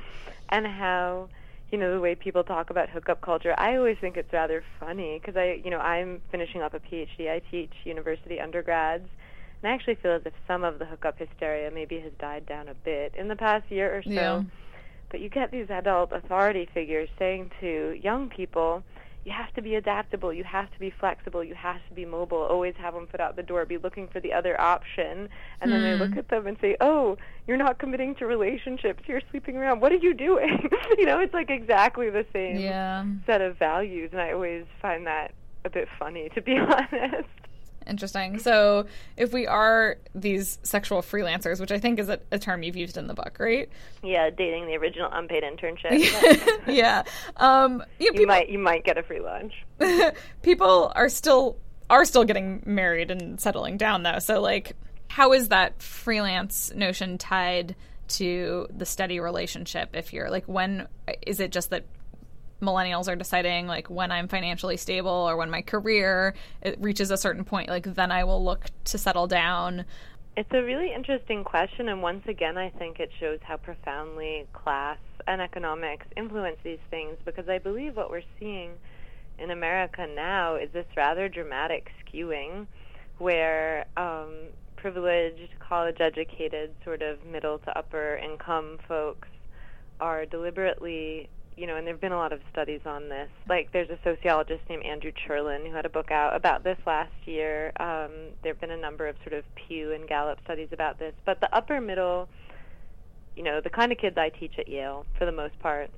and 0.49 0.65
how 0.65 1.29
you 1.71 1.77
know 1.77 1.93
the 1.93 1.99
way 1.99 2.15
people 2.15 2.43
talk 2.43 2.69
about 2.69 2.89
hookup 2.89 3.21
culture. 3.21 3.53
I 3.57 3.75
always 3.75 3.97
think 3.99 4.17
it's 4.17 4.33
rather 4.33 4.63
funny 4.79 5.19
because 5.19 5.37
I, 5.37 5.61
you 5.63 5.69
know, 5.69 5.79
I'm 5.79 6.21
finishing 6.31 6.61
up 6.61 6.73
a 6.73 6.79
PhD. 6.79 7.29
I 7.29 7.41
teach 7.51 7.71
university 7.83 8.39
undergrads, 8.39 9.07
and 9.61 9.71
I 9.71 9.75
actually 9.75 9.95
feel 9.95 10.13
as 10.13 10.23
if 10.25 10.33
some 10.47 10.63
of 10.63 10.79
the 10.79 10.85
hookup 10.85 11.19
hysteria 11.19 11.69
maybe 11.69 11.99
has 11.99 12.11
died 12.19 12.47
down 12.47 12.67
a 12.69 12.73
bit 12.73 13.13
in 13.15 13.27
the 13.27 13.35
past 13.35 13.69
year 13.69 13.95
or 13.95 14.03
so. 14.03 14.09
Yeah. 14.09 14.43
But 15.11 15.19
you 15.19 15.29
get 15.29 15.51
these 15.51 15.69
adult 15.69 16.11
authority 16.11 16.67
figures 16.73 17.07
saying 17.19 17.51
to 17.59 17.99
young 18.01 18.29
people 18.29 18.83
you 19.25 19.31
have 19.31 19.53
to 19.53 19.61
be 19.61 19.75
adaptable, 19.75 20.33
you 20.33 20.43
have 20.43 20.69
to 20.71 20.79
be 20.79 20.91
flexible, 20.99 21.43
you 21.43 21.55
have 21.55 21.77
to 21.87 21.93
be 21.95 22.05
mobile, 22.05 22.39
always 22.49 22.73
have 22.77 22.93
one 22.93 23.07
foot 23.07 23.21
out 23.21 23.35
the 23.35 23.43
door, 23.43 23.65
be 23.65 23.77
looking 23.77 24.07
for 24.07 24.19
the 24.19 24.33
other 24.33 24.59
option. 24.59 25.29
And 25.61 25.71
then 25.71 25.81
they 25.81 25.95
look 25.95 26.13
Hmm. 26.13 26.19
at 26.19 26.27
them 26.29 26.45
and 26.47 26.57
say, 26.59 26.75
oh, 26.81 27.17
you're 27.47 27.57
not 27.57 27.79
committing 27.79 28.15
to 28.15 28.25
relationships, 28.25 29.03
you're 29.07 29.21
sleeping 29.31 29.55
around, 29.57 29.79
what 29.79 29.91
are 29.91 29.97
you 29.97 30.13
doing? 30.13 30.69
you 30.97 31.05
know, 31.05 31.19
it's 31.19 31.33
like 31.33 31.49
exactly 31.49 32.09
the 32.09 32.25
same 32.33 32.59
Yeah. 32.61 33.05
set 33.25 33.41
of 33.41 33.57
values. 33.57 34.09
And 34.11 34.21
I 34.21 34.31
always 34.33 34.65
find 34.81 35.07
that 35.07 35.33
a 35.65 35.69
bit 35.69 35.87
funny, 35.97 36.29
to 36.35 36.41
be 36.41 36.57
honest. 36.57 37.29
Interesting. 37.87 38.39
So, 38.39 38.87
if 39.17 39.33
we 39.33 39.47
are 39.47 39.97
these 40.15 40.59
sexual 40.63 41.01
freelancers, 41.01 41.59
which 41.59 41.71
I 41.71 41.79
think 41.79 41.99
is 41.99 42.09
a, 42.09 42.19
a 42.31 42.39
term 42.39 42.63
you've 42.63 42.75
used 42.75 42.97
in 42.97 43.07
the 43.07 43.13
book, 43.13 43.37
right? 43.39 43.69
Yeah, 44.01 44.29
dating 44.29 44.67
the 44.67 44.75
original 44.77 45.09
unpaid 45.11 45.43
internship. 45.43 46.57
yeah. 46.67 47.03
Um, 47.37 47.83
you, 47.99 48.13
know, 48.13 48.21
you 48.21 48.27
might 48.27 48.49
you 48.49 48.59
might 48.59 48.83
get 48.83 48.97
a 48.97 49.03
free 49.03 49.19
lunch. 49.19 49.53
people, 49.79 50.11
people 50.41 50.91
are 50.95 51.09
still 51.09 51.57
are 51.89 52.05
still 52.05 52.23
getting 52.23 52.63
married 52.65 53.11
and 53.11 53.39
settling 53.39 53.77
down, 53.77 54.03
though. 54.03 54.19
So, 54.19 54.41
like, 54.41 54.75
how 55.09 55.33
is 55.33 55.49
that 55.49 55.81
freelance 55.81 56.73
notion 56.73 57.17
tied 57.17 57.75
to 58.07 58.67
the 58.75 58.85
steady 58.85 59.19
relationship? 59.19 59.89
If 59.93 60.13
you're 60.13 60.29
like, 60.29 60.45
when 60.45 60.87
is 61.25 61.39
it 61.39 61.51
just 61.51 61.69
that 61.69 61.85
millennials 62.63 63.07
are 63.07 63.15
deciding 63.15 63.67
like 63.67 63.89
when 63.89 64.11
I'm 64.11 64.27
financially 64.27 64.77
stable 64.77 65.11
or 65.11 65.37
when 65.37 65.49
my 65.49 65.61
career 65.61 66.33
reaches 66.77 67.11
a 67.11 67.17
certain 67.17 67.43
point, 67.43 67.69
like 67.69 67.95
then 67.95 68.11
I 68.11 68.23
will 68.23 68.43
look 68.43 68.65
to 68.85 68.97
settle 68.97 69.27
down. 69.27 69.85
It's 70.35 70.49
a 70.51 70.63
really 70.63 70.91
interesting 70.91 71.43
question, 71.43 71.89
and 71.89 72.01
once 72.01 72.23
again, 72.27 72.57
I 72.57 72.69
think 72.69 72.99
it 72.99 73.11
shows 73.19 73.37
how 73.43 73.57
profoundly 73.57 74.47
class 74.51 74.97
and 75.27 75.39
economics 75.39 76.07
influence 76.17 76.57
these 76.63 76.79
things 76.89 77.17
because 77.23 77.47
I 77.47 77.59
believe 77.59 77.95
what 77.95 78.09
we're 78.09 78.23
seeing 78.39 78.71
in 79.37 79.51
America 79.51 80.07
now 80.07 80.55
is 80.55 80.69
this 80.73 80.85
rather 80.97 81.29
dramatic 81.29 81.91
skewing 82.03 82.65
where 83.19 83.85
um, 83.95 84.33
privileged, 84.75 85.49
college 85.59 85.97
educated, 85.99 86.73
sort 86.83 87.01
of 87.01 87.23
middle 87.25 87.59
to 87.59 87.77
upper 87.77 88.17
income 88.17 88.79
folks 88.87 89.27
are 89.99 90.25
deliberately 90.25 91.29
you 91.55 91.67
know, 91.67 91.75
and 91.75 91.85
there 91.85 91.93
have 91.93 92.01
been 92.01 92.11
a 92.11 92.17
lot 92.17 92.33
of 92.33 92.39
studies 92.51 92.81
on 92.85 93.09
this. 93.09 93.29
Like, 93.47 93.71
there's 93.71 93.89
a 93.89 93.99
sociologist 94.03 94.61
named 94.69 94.83
Andrew 94.83 95.11
Cherlin 95.11 95.65
who 95.65 95.73
had 95.73 95.85
a 95.85 95.89
book 95.89 96.11
out 96.11 96.35
about 96.35 96.63
this 96.63 96.77
last 96.85 97.13
year. 97.25 97.71
Um, 97.79 98.31
there 98.41 98.53
have 98.53 98.61
been 98.61 98.71
a 98.71 98.77
number 98.77 99.07
of 99.07 99.15
sort 99.23 99.33
of 99.33 99.43
Pew 99.55 99.93
and 99.93 100.07
Gallup 100.07 100.39
studies 100.43 100.69
about 100.71 100.99
this. 100.99 101.13
But 101.25 101.39
the 101.41 101.55
upper 101.55 101.79
middle, 101.79 102.27
you 103.35 103.43
know, 103.43 103.61
the 103.61 103.69
kind 103.69 103.91
of 103.91 103.97
kids 103.97 104.17
I 104.17 104.29
teach 104.29 104.53
at 104.57 104.67
Yale, 104.67 105.05
for 105.17 105.25
the 105.25 105.31
most 105.31 105.57
part, 105.59 105.89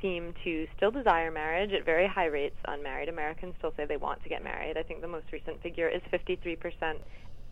seem 0.00 0.34
to 0.44 0.66
still 0.76 0.90
desire 0.90 1.30
marriage 1.30 1.72
at 1.72 1.84
very 1.84 2.06
high 2.06 2.26
rates. 2.26 2.56
Unmarried 2.66 3.08
Americans 3.08 3.54
still 3.58 3.72
say 3.76 3.84
they 3.84 3.96
want 3.96 4.22
to 4.22 4.28
get 4.28 4.42
married. 4.42 4.76
I 4.76 4.82
think 4.82 5.00
the 5.00 5.08
most 5.08 5.26
recent 5.32 5.62
figure 5.62 5.88
is 5.88 6.00
53%. 6.12 6.96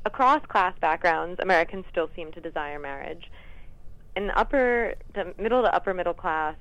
Across 0.04 0.46
class 0.46 0.75
backgrounds, 0.80 1.40
Americans 1.42 1.84
still 1.90 2.08
seem 2.14 2.32
to 2.32 2.40
desire 2.40 2.78
marriage. 2.78 3.30
In 4.16 4.28
the 4.28 4.38
upper, 4.38 4.94
the 5.14 5.34
middle 5.38 5.62
to 5.62 5.75
upper 5.75 5.92
middle 5.92 6.14
class, 6.14 6.56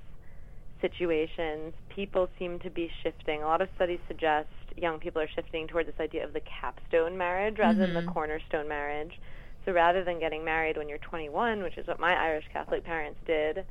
situations, 0.82 1.74
people 1.90 2.30
seem 2.38 2.60
to 2.60 2.70
be 2.70 2.90
shifting. 3.04 3.44
A 3.44 3.46
lot 3.46 3.62
of 3.62 3.70
studies 3.76 4.00
suggest 4.08 4.50
young 4.76 5.00
people 5.00 5.22
are 5.22 5.30
shifting 5.36 5.68
towards 5.68 5.88
this 5.88 6.00
idea 6.00 6.24
of 6.24 6.34
the 6.34 6.42
capstone 6.42 7.18
marriage 7.18 7.58
rather 7.58 7.86
mm-hmm. 7.86 7.94
than 7.94 8.06
the 8.06 8.12
cornerstone 8.12 8.68
marriage. 8.68 9.20
So 9.66 9.74
rather 9.74 10.04
than 10.04 10.20
getting 10.20 10.46
married 10.46 10.78
when 10.78 10.88
you're 10.88 10.98
21, 11.00 11.62
which 11.62 11.78
is 11.78 11.88
what 11.88 12.00
my 12.00 12.14
Irish 12.14 12.46
Catholic 12.54 12.86
parents 12.86 13.20
did, 13.26 13.66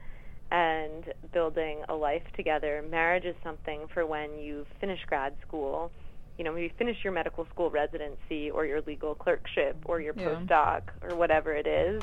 and 0.50 1.04
building 1.32 1.82
a 1.88 1.94
life 1.94 2.22
together, 2.36 2.84
marriage 2.88 3.24
is 3.24 3.34
something 3.42 3.86
for 3.92 4.06
when 4.06 4.38
you 4.38 4.66
finish 4.80 5.00
grad 5.06 5.34
school. 5.46 5.90
You 6.38 6.44
know, 6.44 6.52
maybe 6.52 6.72
finish 6.76 6.98
your 7.02 7.12
medical 7.12 7.46
school 7.46 7.70
residency 7.70 8.50
or 8.50 8.66
your 8.66 8.82
legal 8.82 9.14
clerkship 9.14 9.76
or 9.86 10.00
your 10.00 10.14
Yeah. 10.16 10.26
postdoc 10.26 10.82
or 11.02 11.16
whatever 11.16 11.54
it 11.54 11.66
is. 11.66 12.02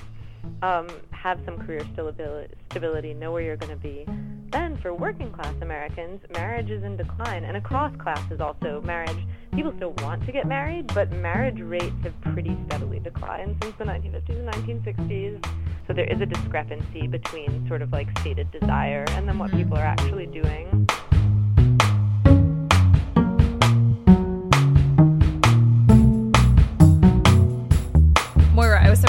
Um, 0.62 0.88
have 1.12 1.40
some 1.46 1.58
career 1.60 1.82
stability, 1.94 2.54
stability, 2.70 3.14
know 3.14 3.32
where 3.32 3.44
you're 3.44 3.58
going 3.58 3.72
to 3.72 3.82
be. 3.82 4.06
Then, 4.54 4.78
for 4.84 4.94
working 4.94 5.32
class 5.32 5.56
Americans, 5.62 6.22
marriage 6.32 6.70
is 6.70 6.84
in 6.84 6.96
decline, 6.96 7.44
and 7.44 7.58
across 7.58 7.92
classes 7.96 8.40
also, 8.40 8.84
marriage. 8.86 9.18
People 9.52 9.74
still 9.78 9.96
want 10.04 10.24
to 10.28 10.32
get 10.32 10.46
married, 10.46 10.94
but 10.94 11.12
marriage 11.12 11.60
rates 11.60 11.96
have 12.04 12.14
pretty 12.22 12.56
steadily 12.68 13.00
declined 13.00 13.58
since 13.64 13.76
the 13.80 13.84
1950s 13.84 14.30
and 14.30 14.48
1960s. 14.48 15.46
So 15.88 15.94
there 15.94 16.06
is 16.06 16.22
a 16.22 16.28
discrepancy 16.28 17.08
between 17.08 17.68
sort 17.68 17.82
of 17.82 17.92
like 17.92 18.08
stated 18.20 18.52
desire 18.52 19.06
and 19.10 19.28
then 19.28 19.40
what 19.40 19.50
people 19.50 19.76
are 19.76 19.86
actually 19.86 20.28
doing. 20.28 20.88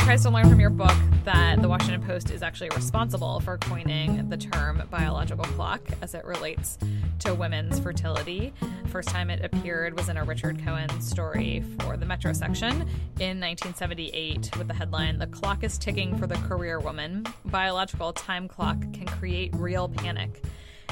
Surprised 0.04 0.24
to 0.24 0.30
learn 0.30 0.50
from 0.50 0.60
your 0.60 0.68
book 0.68 0.92
that 1.24 1.62
the 1.62 1.68
Washington 1.68 2.02
Post 2.02 2.30
is 2.30 2.42
actually 2.42 2.68
responsible 2.76 3.40
for 3.40 3.56
coining 3.56 4.28
the 4.28 4.36
term 4.36 4.82
biological 4.90 5.46
clock 5.46 5.80
as 6.02 6.12
it 6.12 6.26
relates 6.26 6.76
to 7.20 7.32
women's 7.34 7.80
fertility. 7.80 8.52
First 8.88 9.08
time 9.08 9.30
it 9.30 9.42
appeared 9.42 9.96
was 9.96 10.10
in 10.10 10.18
a 10.18 10.24
Richard 10.24 10.62
Cohen 10.62 10.90
story 11.00 11.64
for 11.80 11.96
the 11.96 12.04
Metro 12.04 12.34
section 12.34 12.72
in 13.18 13.40
1978 13.40 14.54
with 14.58 14.68
the 14.68 14.74
headline 14.74 15.18
The 15.18 15.26
Clock 15.28 15.64
is 15.64 15.78
Ticking 15.78 16.18
for 16.18 16.26
the 16.26 16.36
Career 16.36 16.80
Woman. 16.80 17.24
Biological 17.46 18.12
time 18.12 18.46
clock 18.46 18.78
can 18.92 19.06
create 19.06 19.54
real 19.54 19.88
panic. 19.88 20.42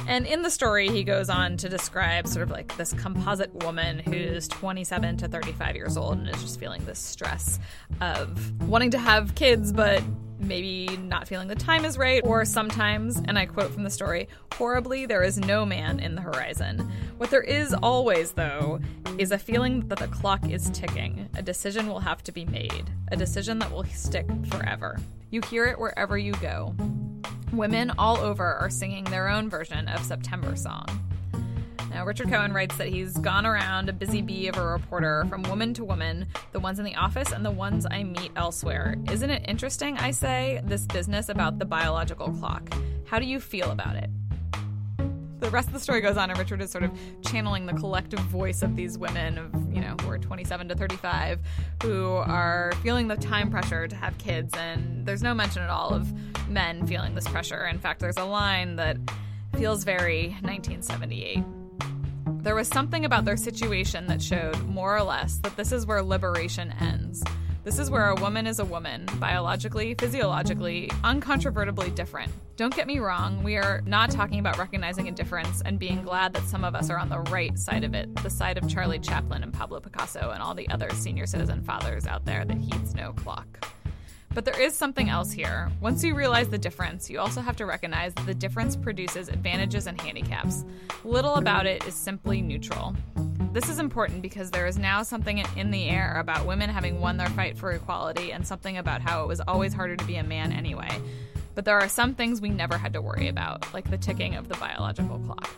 And 0.07 0.27
in 0.27 0.43
the 0.43 0.51
story, 0.51 0.89
he 0.89 1.05
goes 1.05 1.29
on 1.31 1.57
to 1.59 1.69
describe 1.69 2.27
sort 2.27 2.43
of 2.43 2.51
like 2.51 2.77
this 2.77 2.93
composite 2.95 3.55
woman 3.63 3.99
who's 4.01 4.49
27 4.49 5.19
to 5.19 5.29
35 5.29 5.77
years 5.77 5.97
old 5.97 6.19
and 6.19 6.29
is 6.29 6.43
just 6.43 6.59
feeling 6.59 6.85
this 6.85 6.99
stress 6.99 7.59
of 8.01 8.61
wanting 8.69 8.91
to 8.93 8.99
have 8.99 9.35
kids, 9.35 9.73
but 9.73 10.03
maybe 10.41 10.97
not 10.97 11.29
feeling 11.29 11.47
the 11.47 11.55
time 11.55 11.85
is 11.85 11.97
right, 11.97 12.21
or 12.25 12.45
sometimes, 12.45 13.17
and 13.27 13.39
I 13.39 13.47
quote 13.47 13.71
from 13.71 13.85
the 13.85 13.91
story, 13.91 14.29
horribly, 14.55 15.07
there 15.07 15.23
is 15.23 15.39
no 15.39 15.65
man 15.65 16.01
in 16.01 16.17
the 16.17 16.21
horizon. 16.21 16.91
What 17.19 17.31
there 17.31 17.43
is 17.43 17.73
always, 17.75 18.33
though, 18.33 18.81
is 19.19 19.31
a 19.31 19.39
feeling 19.39 19.87
that 19.89 19.99
the 19.99 20.09
clock 20.09 20.51
is 20.51 20.69
ticking. 20.71 21.29
A 21.37 21.43
decision 21.43 21.87
will 21.87 22.01
have 22.01 22.25
to 22.25 22.33
be 22.33 22.45
made, 22.45 22.91
a 23.13 23.17
decision 23.17 23.59
that 23.61 23.71
will 23.71 23.85
stick 23.85 24.27
forever. 24.47 24.99
You 25.31 25.43
hear 25.43 25.67
it 25.67 25.79
wherever 25.79 26.19
you 26.19 26.33
go. 26.33 26.75
Women 27.53 27.93
all 27.99 28.17
over 28.17 28.55
are 28.55 28.71
singing 28.71 29.05
their 29.05 29.29
own 29.29 29.51
version 29.51 29.87
of 29.89 30.03
September 30.03 30.57
Song. 30.57 30.87
Now, 31.91 32.07
Richard 32.07 32.31
Cohen 32.31 32.55
writes 32.55 32.79
that 32.79 32.89
he's 32.89 33.13
gone 33.19 33.45
around 33.45 33.91
a 33.91 33.93
busy 33.93 34.23
bee 34.23 34.49
of 34.49 34.57
a 34.57 34.67
reporter 34.67 35.27
from 35.29 35.43
woman 35.43 35.75
to 35.75 35.85
woman, 35.85 36.27
the 36.53 36.61
ones 36.61 36.79
in 36.79 36.87
the 36.87 36.95
office 36.95 37.31
and 37.31 37.45
the 37.45 37.51
ones 37.51 37.87
I 37.91 38.05
meet 38.05 38.33
elsewhere. 38.37 38.97
Isn't 39.11 39.29
it 39.29 39.45
interesting, 39.47 39.99
I 39.99 40.13
say, 40.13 40.63
this 40.65 40.87
business 40.87 41.29
about 41.29 41.59
the 41.59 41.67
biological 41.67 42.31
clock? 42.31 42.73
How 43.05 43.19
do 43.19 43.27
you 43.27 43.39
feel 43.39 43.71
about 43.71 43.97
it? 43.97 44.09
The 45.43 45.51
rest 45.51 45.67
of 45.67 45.75
the 45.75 45.81
story 45.81 46.01
goes 46.01 46.17
on, 46.17 46.31
and 46.31 46.39
Richard 46.39 46.63
is 46.63 46.71
sort 46.71 46.85
of 46.85 46.93
channeling 47.27 47.67
the 47.67 47.73
collective 47.73 48.21
voice 48.21 48.63
of 48.63 48.77
these 48.77 48.97
women, 48.97 49.39
of 49.39 49.53
you 49.75 49.81
know, 49.81 49.97
who 50.01 50.09
are 50.09 50.17
27 50.17 50.69
to 50.69 50.77
35, 50.77 51.41
who 51.83 52.13
are 52.13 52.73
feeling 52.85 53.09
the 53.09 53.17
time 53.17 53.51
pressure 53.51 53.89
to 53.89 53.97
have 53.97 54.17
kids, 54.19 54.55
and 54.57 55.05
there's 55.05 55.21
no 55.21 55.35
mention 55.35 55.61
at 55.61 55.69
all 55.69 55.93
of 55.93 56.07
men 56.49 56.87
feeling 56.87 57.17
this 57.17 57.27
pressure. 57.27 57.67
In 57.67 57.81
fact, 57.81 57.99
there's 57.99 58.19
a 58.19 58.25
line 58.25 58.77
that 58.77 58.97
feels 59.57 59.83
very 59.83 60.29
1978. 60.43 61.43
There 62.45 62.55
was 62.55 62.69
something 62.69 63.05
about 63.05 63.25
their 63.25 63.37
situation 63.37 64.07
that 64.07 64.23
showed, 64.23 64.57
more 64.69 64.97
or 64.97 65.03
less, 65.03 65.39
that 65.39 65.57
this 65.57 65.73
is 65.73 65.87
where 65.87 66.05
liberation 66.05 66.73
ends. 66.79 67.21
This 67.65 67.81
is 67.81 67.91
where 67.91 68.11
a 68.11 68.15
woman 68.15 68.47
is 68.47 68.61
a 68.61 68.65
woman, 68.65 69.07
biologically, 69.19 69.95
physiologically, 69.95 70.89
uncontrovertibly 71.03 71.91
different. 71.91 72.31
Don't 72.63 72.77
get 72.77 72.87
me 72.87 73.01
wrong, 73.01 73.43
we 73.43 73.57
are 73.57 73.83
not 73.87 74.13
talking 74.13 74.39
about 74.39 74.57
recognizing 74.57 75.09
a 75.09 75.11
difference 75.11 75.63
and 75.63 75.81
being 75.81 76.01
glad 76.01 76.33
that 76.35 76.45
some 76.45 76.63
of 76.63 76.77
us 76.77 76.91
are 76.91 76.97
on 76.97 77.09
the 77.09 77.19
right 77.19 77.59
side 77.59 77.83
of 77.83 77.93
it, 77.93 78.15
the 78.23 78.31
side 78.31 78.57
of 78.57 78.69
Charlie 78.69 79.01
Chaplin 79.01 79.43
and 79.43 79.53
Pablo 79.53 79.81
Picasso 79.81 80.31
and 80.31 80.41
all 80.41 80.55
the 80.55 80.69
other 80.69 80.89
senior 80.91 81.27
citizen 81.27 81.61
fathers 81.65 82.07
out 82.07 82.25
there 82.25 82.45
that 82.45 82.57
heeds 82.57 82.95
no 82.95 83.15
clock. 83.15 83.67
But 84.33 84.45
there 84.45 84.61
is 84.61 84.77
something 84.77 85.09
else 85.09 85.33
here. 85.33 85.73
Once 85.81 86.05
you 86.05 86.15
realize 86.15 86.51
the 86.51 86.57
difference, 86.57 87.11
you 87.11 87.19
also 87.19 87.41
have 87.41 87.57
to 87.57 87.67
recognize 87.67 88.15
that 88.15 88.27
the 88.27 88.35
difference 88.35 88.77
produces 88.77 89.29
advantages 89.29 89.89
and 89.89 90.01
handicaps. 90.01 90.65
Little 91.03 91.35
about 91.35 91.67
it 91.67 91.85
is 91.89 91.95
simply 91.95 92.43
neutral. 92.43 92.95
This 93.53 93.69
is 93.71 93.81
important 93.81 94.23
because 94.23 94.53
there 94.53 94.69
is 94.69 94.79
now 94.79 95.03
something 95.03 95.45
in 95.57 95.73
the 95.73 95.89
air 95.89 96.15
about 96.21 96.47
women 96.47 96.71
having 96.71 97.01
won 97.01 97.17
their 97.17 97.29
fight 97.31 97.59
for 97.59 97.73
equality 97.73 98.31
and 98.31 98.47
something 98.47 98.79
about 98.79 99.03
how 99.03 99.25
it 99.25 99.27
was 99.27 99.41
always 99.49 99.75
harder 99.75 99.97
to 99.97 100.05
be 100.05 100.15
a 100.15 100.23
man 100.23 100.53
anyway. 100.53 101.03
But 101.55 101.65
there 101.65 101.79
are 101.79 101.89
some 101.89 102.15
things 102.15 102.41
we 102.41 102.51
never 102.51 102.79
had 102.79 102.93
to 102.95 103.03
worry 103.03 103.29
about, 103.29 103.73
like 103.75 103.91
the 103.91 103.99
ticking 103.99 104.35
of 104.37 104.49
the 104.49 104.57
biological 104.57 105.19
clock. 105.19 105.51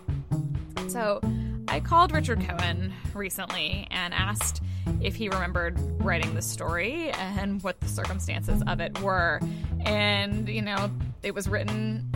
So, 0.88 1.20
I 1.68 1.80
called 1.80 2.12
Richard 2.12 2.40
Cohen 2.40 2.92
recently 3.14 3.88
and 3.90 4.12
asked 4.12 4.62
if 5.00 5.16
he 5.16 5.28
remembered 5.28 5.76
writing 6.02 6.34
the 6.34 6.42
story 6.42 7.10
and 7.10 7.62
what 7.62 7.80
the 7.80 7.88
circumstances 7.88 8.62
of 8.66 8.80
it 8.80 9.00
were. 9.00 9.40
And, 9.84 10.48
you 10.48 10.62
know, 10.62 10.90
it 11.22 11.34
was 11.34 11.48
written 11.48 12.10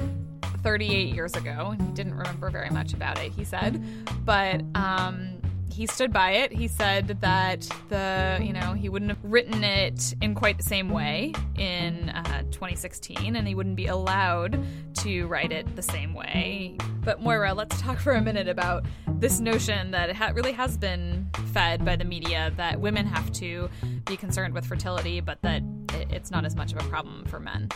38 0.63 1.15
years 1.15 1.35
ago. 1.35 1.71
and 1.73 1.81
He 1.81 1.93
didn't 1.93 2.15
remember 2.15 2.51
very 2.51 2.71
much 2.71 2.93
about 2.93 3.19
it, 3.19 3.33
he 3.33 3.45
said. 3.45 3.83
But, 4.25 4.63
um, 4.75 5.38
he 5.79 5.87
stood 5.87 6.13
by 6.13 6.33
it. 6.33 6.53
He 6.53 6.67
said 6.67 7.07
that 7.21 7.61
the, 7.89 8.41
you 8.43 8.53
know, 8.53 8.73
he 8.73 8.89
wouldn't 8.89 9.13
have 9.13 9.21
written 9.23 9.63
it 9.63 10.13
in 10.21 10.35
quite 10.35 10.57
the 10.57 10.65
same 10.65 10.89
way 10.89 11.33
in 11.57 12.09
uh, 12.09 12.43
2016, 12.51 13.37
and 13.37 13.47
he 13.47 13.55
wouldn't 13.55 13.77
be 13.77 13.87
allowed 13.87 14.59
to 14.95 15.29
write 15.29 15.53
it 15.53 15.77
the 15.77 15.83
same 15.83 16.15
way. 16.15 16.77
But 17.05 17.23
Moira, 17.23 17.55
let's 17.55 17.81
talk 17.81 18.01
for 18.01 18.15
a 18.15 18.21
minute 18.21 18.49
about 18.49 18.87
this 19.21 19.39
notion 19.39 19.93
that 19.93 20.11
it 20.11 20.17
ha- 20.17 20.33
really 20.35 20.51
has 20.51 20.77
been 20.77 21.31
fed 21.53 21.85
by 21.85 21.95
the 21.95 22.05
media 22.05 22.53
that 22.57 22.81
women 22.81 23.07
have 23.07 23.31
to 23.35 23.71
be 24.05 24.17
concerned 24.17 24.55
with 24.55 24.65
fertility, 24.65 25.21
but 25.21 25.41
that 25.43 25.63
it's 26.11 26.33
not 26.33 26.45
as 26.45 26.57
much 26.57 26.73
of 26.73 26.85
a 26.85 26.89
problem 26.89 27.25
for 27.27 27.39
men. 27.39 27.69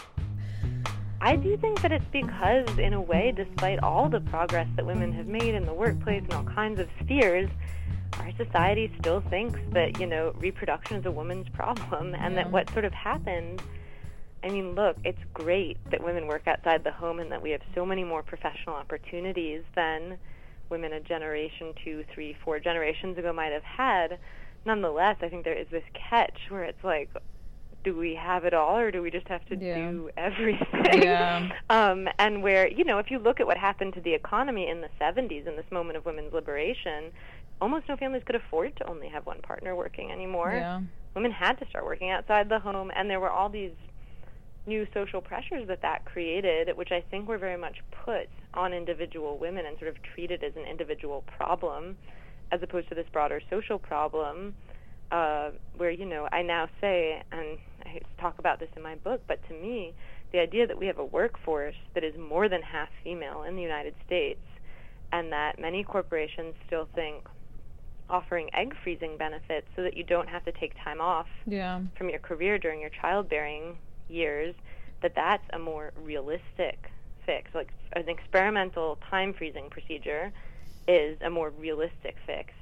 I 1.20 1.36
do 1.36 1.56
think 1.56 1.80
that 1.82 1.92
it's 1.92 2.04
because, 2.10 2.66
in 2.80 2.94
a 2.94 3.00
way, 3.00 3.32
despite 3.34 3.78
all 3.78 4.08
the 4.08 4.18
progress 4.22 4.66
that 4.74 4.84
women 4.84 5.12
have 5.12 5.28
made 5.28 5.54
in 5.54 5.64
the 5.66 5.72
workplace 5.72 6.24
and 6.24 6.34
all 6.34 6.42
kinds 6.42 6.80
of 6.80 6.88
spheres, 7.00 7.48
our 8.18 8.32
society 8.36 8.92
still 8.98 9.20
thinks 9.30 9.58
that, 9.72 9.98
you 10.00 10.06
know, 10.06 10.34
reproduction 10.38 10.96
is 10.96 11.06
a 11.06 11.10
woman's 11.10 11.48
problem 11.50 12.14
and 12.14 12.34
yeah. 12.34 12.42
that 12.42 12.52
what 12.52 12.70
sort 12.72 12.84
of 12.84 12.92
happened 12.92 13.62
I 14.44 14.48
mean, 14.48 14.74
look, 14.74 14.96
it's 15.04 15.20
great 15.32 15.78
that 15.90 16.02
women 16.02 16.26
work 16.26 16.48
outside 16.48 16.82
the 16.82 16.90
home 16.90 17.20
and 17.20 17.30
that 17.30 17.42
we 17.42 17.50
have 17.50 17.60
so 17.74 17.86
many 17.86 18.02
more 18.02 18.22
professional 18.22 18.74
opportunities 18.74 19.62
than 19.76 20.18
women 20.68 20.92
a 20.92 21.00
generation, 21.00 21.72
two, 21.84 22.04
three, 22.12 22.36
four 22.44 22.58
generations 22.58 23.18
ago 23.18 23.32
might 23.32 23.52
have 23.52 23.62
had. 23.62 24.18
Nonetheless, 24.64 25.16
I 25.22 25.28
think 25.28 25.44
there 25.44 25.56
is 25.56 25.68
this 25.70 25.84
catch 25.94 26.38
where 26.48 26.64
it's 26.64 26.82
like, 26.82 27.10
do 27.84 27.96
we 27.96 28.14
have 28.14 28.44
it 28.44 28.54
all 28.54 28.76
or 28.76 28.90
do 28.90 29.02
we 29.02 29.10
just 29.10 29.26
have 29.28 29.44
to 29.46 29.56
yeah. 29.56 29.74
do 29.74 30.10
everything? 30.16 31.02
Yeah. 31.02 31.50
um, 31.70 32.08
and 32.18 32.42
where, 32.42 32.68
you 32.68 32.84
know, 32.84 32.98
if 32.98 33.10
you 33.10 33.18
look 33.18 33.40
at 33.40 33.46
what 33.46 33.58
happened 33.58 33.94
to 33.94 34.00
the 34.00 34.14
economy 34.14 34.68
in 34.68 34.80
the 34.80 34.88
70s 35.00 35.46
in 35.46 35.56
this 35.56 35.70
moment 35.70 35.96
of 35.96 36.04
women's 36.04 36.32
liberation, 36.32 37.12
almost 37.62 37.88
no 37.88 37.96
families 37.96 38.22
could 38.26 38.34
afford 38.34 38.76
to 38.76 38.86
only 38.88 39.08
have 39.08 39.24
one 39.24 39.40
partner 39.40 39.76
working 39.76 40.10
anymore. 40.10 40.52
Yeah. 40.52 40.80
Women 41.14 41.30
had 41.30 41.54
to 41.60 41.68
start 41.68 41.84
working 41.84 42.10
outside 42.10 42.48
the 42.48 42.58
home, 42.58 42.90
and 42.96 43.08
there 43.08 43.20
were 43.20 43.30
all 43.30 43.48
these 43.48 43.70
new 44.66 44.86
social 44.92 45.20
pressures 45.20 45.68
that 45.68 45.80
that 45.82 46.04
created, 46.04 46.76
which 46.76 46.90
I 46.90 47.04
think 47.10 47.28
were 47.28 47.38
very 47.38 47.56
much 47.56 47.76
put 48.04 48.28
on 48.54 48.72
individual 48.72 49.38
women 49.38 49.64
and 49.66 49.78
sort 49.78 49.90
of 49.90 49.96
treated 50.14 50.42
as 50.42 50.52
an 50.56 50.64
individual 50.68 51.24
problem, 51.36 51.96
as 52.50 52.60
opposed 52.62 52.88
to 52.88 52.94
this 52.94 53.06
broader 53.12 53.40
social 53.48 53.78
problem, 53.78 54.54
uh, 55.12 55.50
where 55.76 55.90
you 55.90 56.04
know 56.04 56.28
I 56.32 56.42
now 56.42 56.68
say, 56.80 57.22
and 57.30 57.58
I 57.84 58.00
talk 58.20 58.38
about 58.38 58.58
this 58.58 58.70
in 58.76 58.82
my 58.82 58.96
book, 58.96 59.22
but 59.28 59.38
to 59.48 59.54
me, 59.54 59.94
the 60.32 60.40
idea 60.40 60.66
that 60.66 60.78
we 60.78 60.86
have 60.86 60.98
a 60.98 61.04
workforce 61.04 61.76
that 61.94 62.02
is 62.02 62.14
more 62.18 62.48
than 62.48 62.62
half 62.62 62.88
female 63.04 63.44
in 63.44 63.54
the 63.54 63.62
United 63.62 63.94
States, 64.04 64.40
and 65.12 65.30
that 65.30 65.60
many 65.60 65.84
corporations 65.84 66.54
still 66.66 66.88
think 66.94 67.24
offering 68.10 68.50
egg 68.54 68.74
freezing 68.82 69.16
benefits 69.16 69.66
so 69.74 69.82
that 69.82 69.96
you 69.96 70.04
don't 70.04 70.28
have 70.28 70.44
to 70.44 70.52
take 70.52 70.72
time 70.82 71.00
off 71.00 71.26
yeah. 71.46 71.80
from 71.96 72.08
your 72.08 72.18
career 72.18 72.58
during 72.58 72.80
your 72.80 72.90
childbearing 72.90 73.76
years, 74.08 74.54
that 75.02 75.14
that's 75.14 75.44
a 75.52 75.58
more 75.58 75.92
realistic 76.02 76.90
fix. 77.24 77.54
Like 77.54 77.72
an 77.94 78.08
experimental 78.08 78.98
time 79.10 79.32
freezing 79.32 79.70
procedure 79.70 80.32
is 80.88 81.18
a 81.22 81.30
more 81.30 81.50
realistic 81.50 82.16
fix 82.26 82.52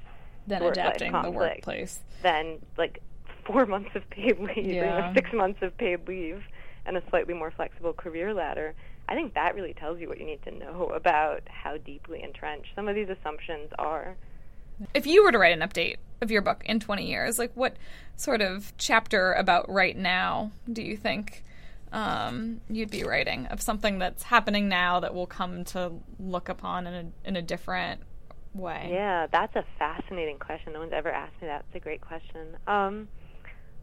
than 0.46 0.62
adapting 0.62 1.12
the 1.12 1.30
workplace 1.30 2.00
than 2.22 2.58
like 2.76 3.02
four 3.46 3.66
months 3.66 3.90
of 3.94 4.08
paid 4.10 4.38
leave 4.38 4.66
yeah. 4.66 5.10
or 5.10 5.14
six 5.14 5.32
months 5.32 5.60
of 5.62 5.76
paid 5.78 6.06
leave 6.06 6.42
and 6.86 6.96
a 6.96 7.02
slightly 7.10 7.34
more 7.34 7.50
flexible 7.50 7.92
career 7.92 8.32
ladder. 8.34 8.74
I 9.08 9.14
think 9.14 9.34
that 9.34 9.54
really 9.54 9.74
tells 9.74 10.00
you 10.00 10.08
what 10.08 10.20
you 10.20 10.26
need 10.26 10.42
to 10.44 10.50
know 10.50 10.90
about 10.94 11.42
how 11.48 11.76
deeply 11.78 12.22
entrenched 12.22 12.68
some 12.74 12.88
of 12.88 12.94
these 12.94 13.08
assumptions 13.08 13.70
are. 13.78 14.16
If 14.94 15.06
you 15.06 15.24
were 15.24 15.32
to 15.32 15.38
write 15.38 15.58
an 15.58 15.66
update 15.66 15.96
of 16.20 16.30
your 16.30 16.42
book 16.42 16.62
in 16.64 16.80
20 16.80 17.06
years, 17.06 17.38
like 17.38 17.52
what 17.54 17.76
sort 18.16 18.40
of 18.40 18.72
chapter 18.76 19.32
about 19.32 19.68
right 19.70 19.96
now 19.96 20.52
do 20.70 20.82
you 20.82 20.96
think 20.96 21.42
um, 21.92 22.60
you'd 22.68 22.90
be 22.90 23.02
writing 23.02 23.46
of 23.46 23.60
something 23.60 23.98
that's 23.98 24.24
happening 24.24 24.68
now 24.68 25.00
that 25.00 25.14
we'll 25.14 25.26
come 25.26 25.64
to 25.64 25.92
look 26.18 26.48
upon 26.48 26.86
in 26.86 26.94
a, 26.94 27.28
in 27.28 27.36
a 27.36 27.42
different 27.42 28.02
way? 28.54 28.88
Yeah, 28.92 29.26
that's 29.30 29.54
a 29.56 29.64
fascinating 29.78 30.38
question. 30.38 30.72
No 30.72 30.80
one's 30.80 30.92
ever 30.92 31.10
asked 31.10 31.40
me 31.40 31.48
that. 31.48 31.64
It's 31.68 31.76
a 31.76 31.80
great 31.80 32.00
question. 32.00 32.56
Um, 32.66 33.08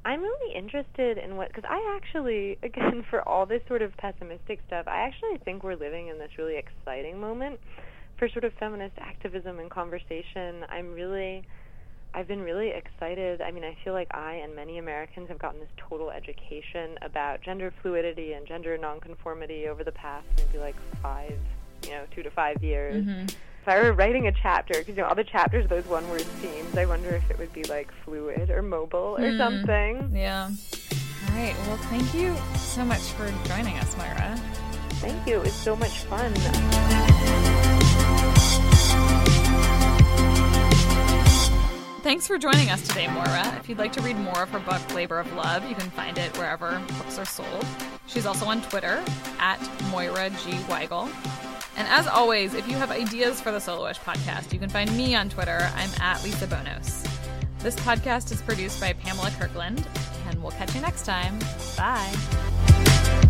I'm 0.05 0.21
really 0.21 0.55
interested 0.55 1.17
in 1.17 1.35
what, 1.35 1.49
because 1.49 1.65
I 1.67 1.97
actually, 1.97 2.57
again, 2.63 3.03
for 3.09 3.27
all 3.27 3.45
this 3.45 3.61
sort 3.67 3.81
of 3.81 3.95
pessimistic 3.97 4.61
stuff, 4.67 4.87
I 4.87 5.01
actually 5.01 5.37
think 5.43 5.63
we're 5.63 5.75
living 5.75 6.07
in 6.07 6.17
this 6.17 6.31
really 6.37 6.57
exciting 6.57 7.19
moment 7.19 7.59
for 8.17 8.29
sort 8.29 8.43
of 8.43 8.53
feminist 8.53 8.95
activism 8.97 9.59
and 9.59 9.69
conversation, 9.69 10.65
I'm 10.69 10.93
really 10.93 11.43
I've 12.13 12.27
been 12.27 12.41
really 12.41 12.69
excited. 12.69 13.41
I 13.41 13.51
mean, 13.51 13.63
I 13.63 13.77
feel 13.83 13.93
like 13.93 14.07
I 14.11 14.35
and 14.35 14.55
many 14.55 14.79
Americans 14.79 15.29
have 15.29 15.37
gotten 15.37 15.59
this 15.59 15.69
total 15.77 16.09
education 16.09 16.97
about 17.01 17.41
gender 17.41 17.71
fluidity 17.81 18.33
and 18.33 18.47
gender 18.47 18.77
nonconformity 18.77 19.67
over 19.67 19.83
the 19.83 19.91
past 19.91 20.25
maybe 20.37 20.57
like 20.57 20.75
five, 21.01 21.37
you 21.83 21.91
know, 21.91 22.05
two 22.15 22.23
to 22.23 22.31
five 22.31 22.63
years. 22.63 23.05
Mm-hmm. 23.05 23.25
If 23.25 23.67
I 23.67 23.81
were 23.81 23.93
writing 23.93 24.27
a 24.27 24.31
chapter, 24.31 24.79
because 24.79 24.95
you 24.95 25.03
know 25.03 25.09
all 25.09 25.15
the 25.15 25.25
chapters, 25.25 25.65
are 25.65 25.67
those 25.67 25.85
one-word 25.85 26.21
themes, 26.21 26.77
I 26.77 26.85
wonder 26.85 27.09
if 27.09 27.29
it 27.29 27.37
would 27.37 27.51
be 27.53 27.65
like 27.65 27.91
fluid 28.05 28.49
or 28.49 28.61
mobile 28.61 29.17
or 29.17 29.23
mm. 29.23 29.37
something. 29.37 30.15
Yeah. 30.15 30.49
All 30.49 31.35
right. 31.35 31.55
Well, 31.67 31.77
thank 31.77 32.13
you 32.13 32.35
so 32.55 32.85
much 32.85 33.01
for 33.11 33.31
joining 33.47 33.77
us, 33.77 33.95
Myra. 33.97 34.37
Thank 35.01 35.27
you. 35.27 35.35
It 35.35 35.43
was 35.43 35.53
so 35.53 35.75
much 35.75 35.99
fun. 36.03 36.33
Thanks 42.07 42.25
for 42.25 42.37
joining 42.37 42.69
us 42.69 42.87
today, 42.87 43.05
Moira. 43.09 43.53
If 43.59 43.67
you'd 43.67 43.79
like 43.79 43.91
to 43.91 44.01
read 44.01 44.15
more 44.15 44.43
of 44.43 44.49
her 44.51 44.59
book, 44.59 44.95
Labor 44.95 45.19
of 45.19 45.29
Love, 45.33 45.67
you 45.67 45.75
can 45.75 45.89
find 45.89 46.17
it 46.17 46.37
wherever 46.37 46.81
books 46.99 47.19
are 47.19 47.25
sold. 47.25 47.65
She's 48.05 48.25
also 48.25 48.45
on 48.45 48.61
Twitter 48.61 49.03
at 49.39 49.59
Moira 49.91 50.29
G. 50.29 50.51
Weigel. 50.69 51.13
And 51.75 51.85
as 51.89 52.07
always, 52.07 52.53
if 52.53 52.65
you 52.69 52.77
have 52.77 52.91
ideas 52.91 53.41
for 53.41 53.51
the 53.51 53.57
Soloish 53.57 53.99
podcast, 53.99 54.53
you 54.53 54.59
can 54.59 54.69
find 54.69 54.89
me 54.95 55.15
on 55.15 55.27
Twitter. 55.27 55.69
I'm 55.75 55.89
at 55.99 56.23
Lisa 56.23 56.47
Bonos. 56.47 57.05
This 57.59 57.75
podcast 57.75 58.31
is 58.31 58.41
produced 58.41 58.79
by 58.79 58.93
Pamela 58.93 59.31
Kirkland, 59.31 59.85
and 60.29 60.41
we'll 60.41 60.53
catch 60.53 60.73
you 60.75 60.79
next 60.79 61.05
time. 61.05 61.37
Bye. 61.75 63.25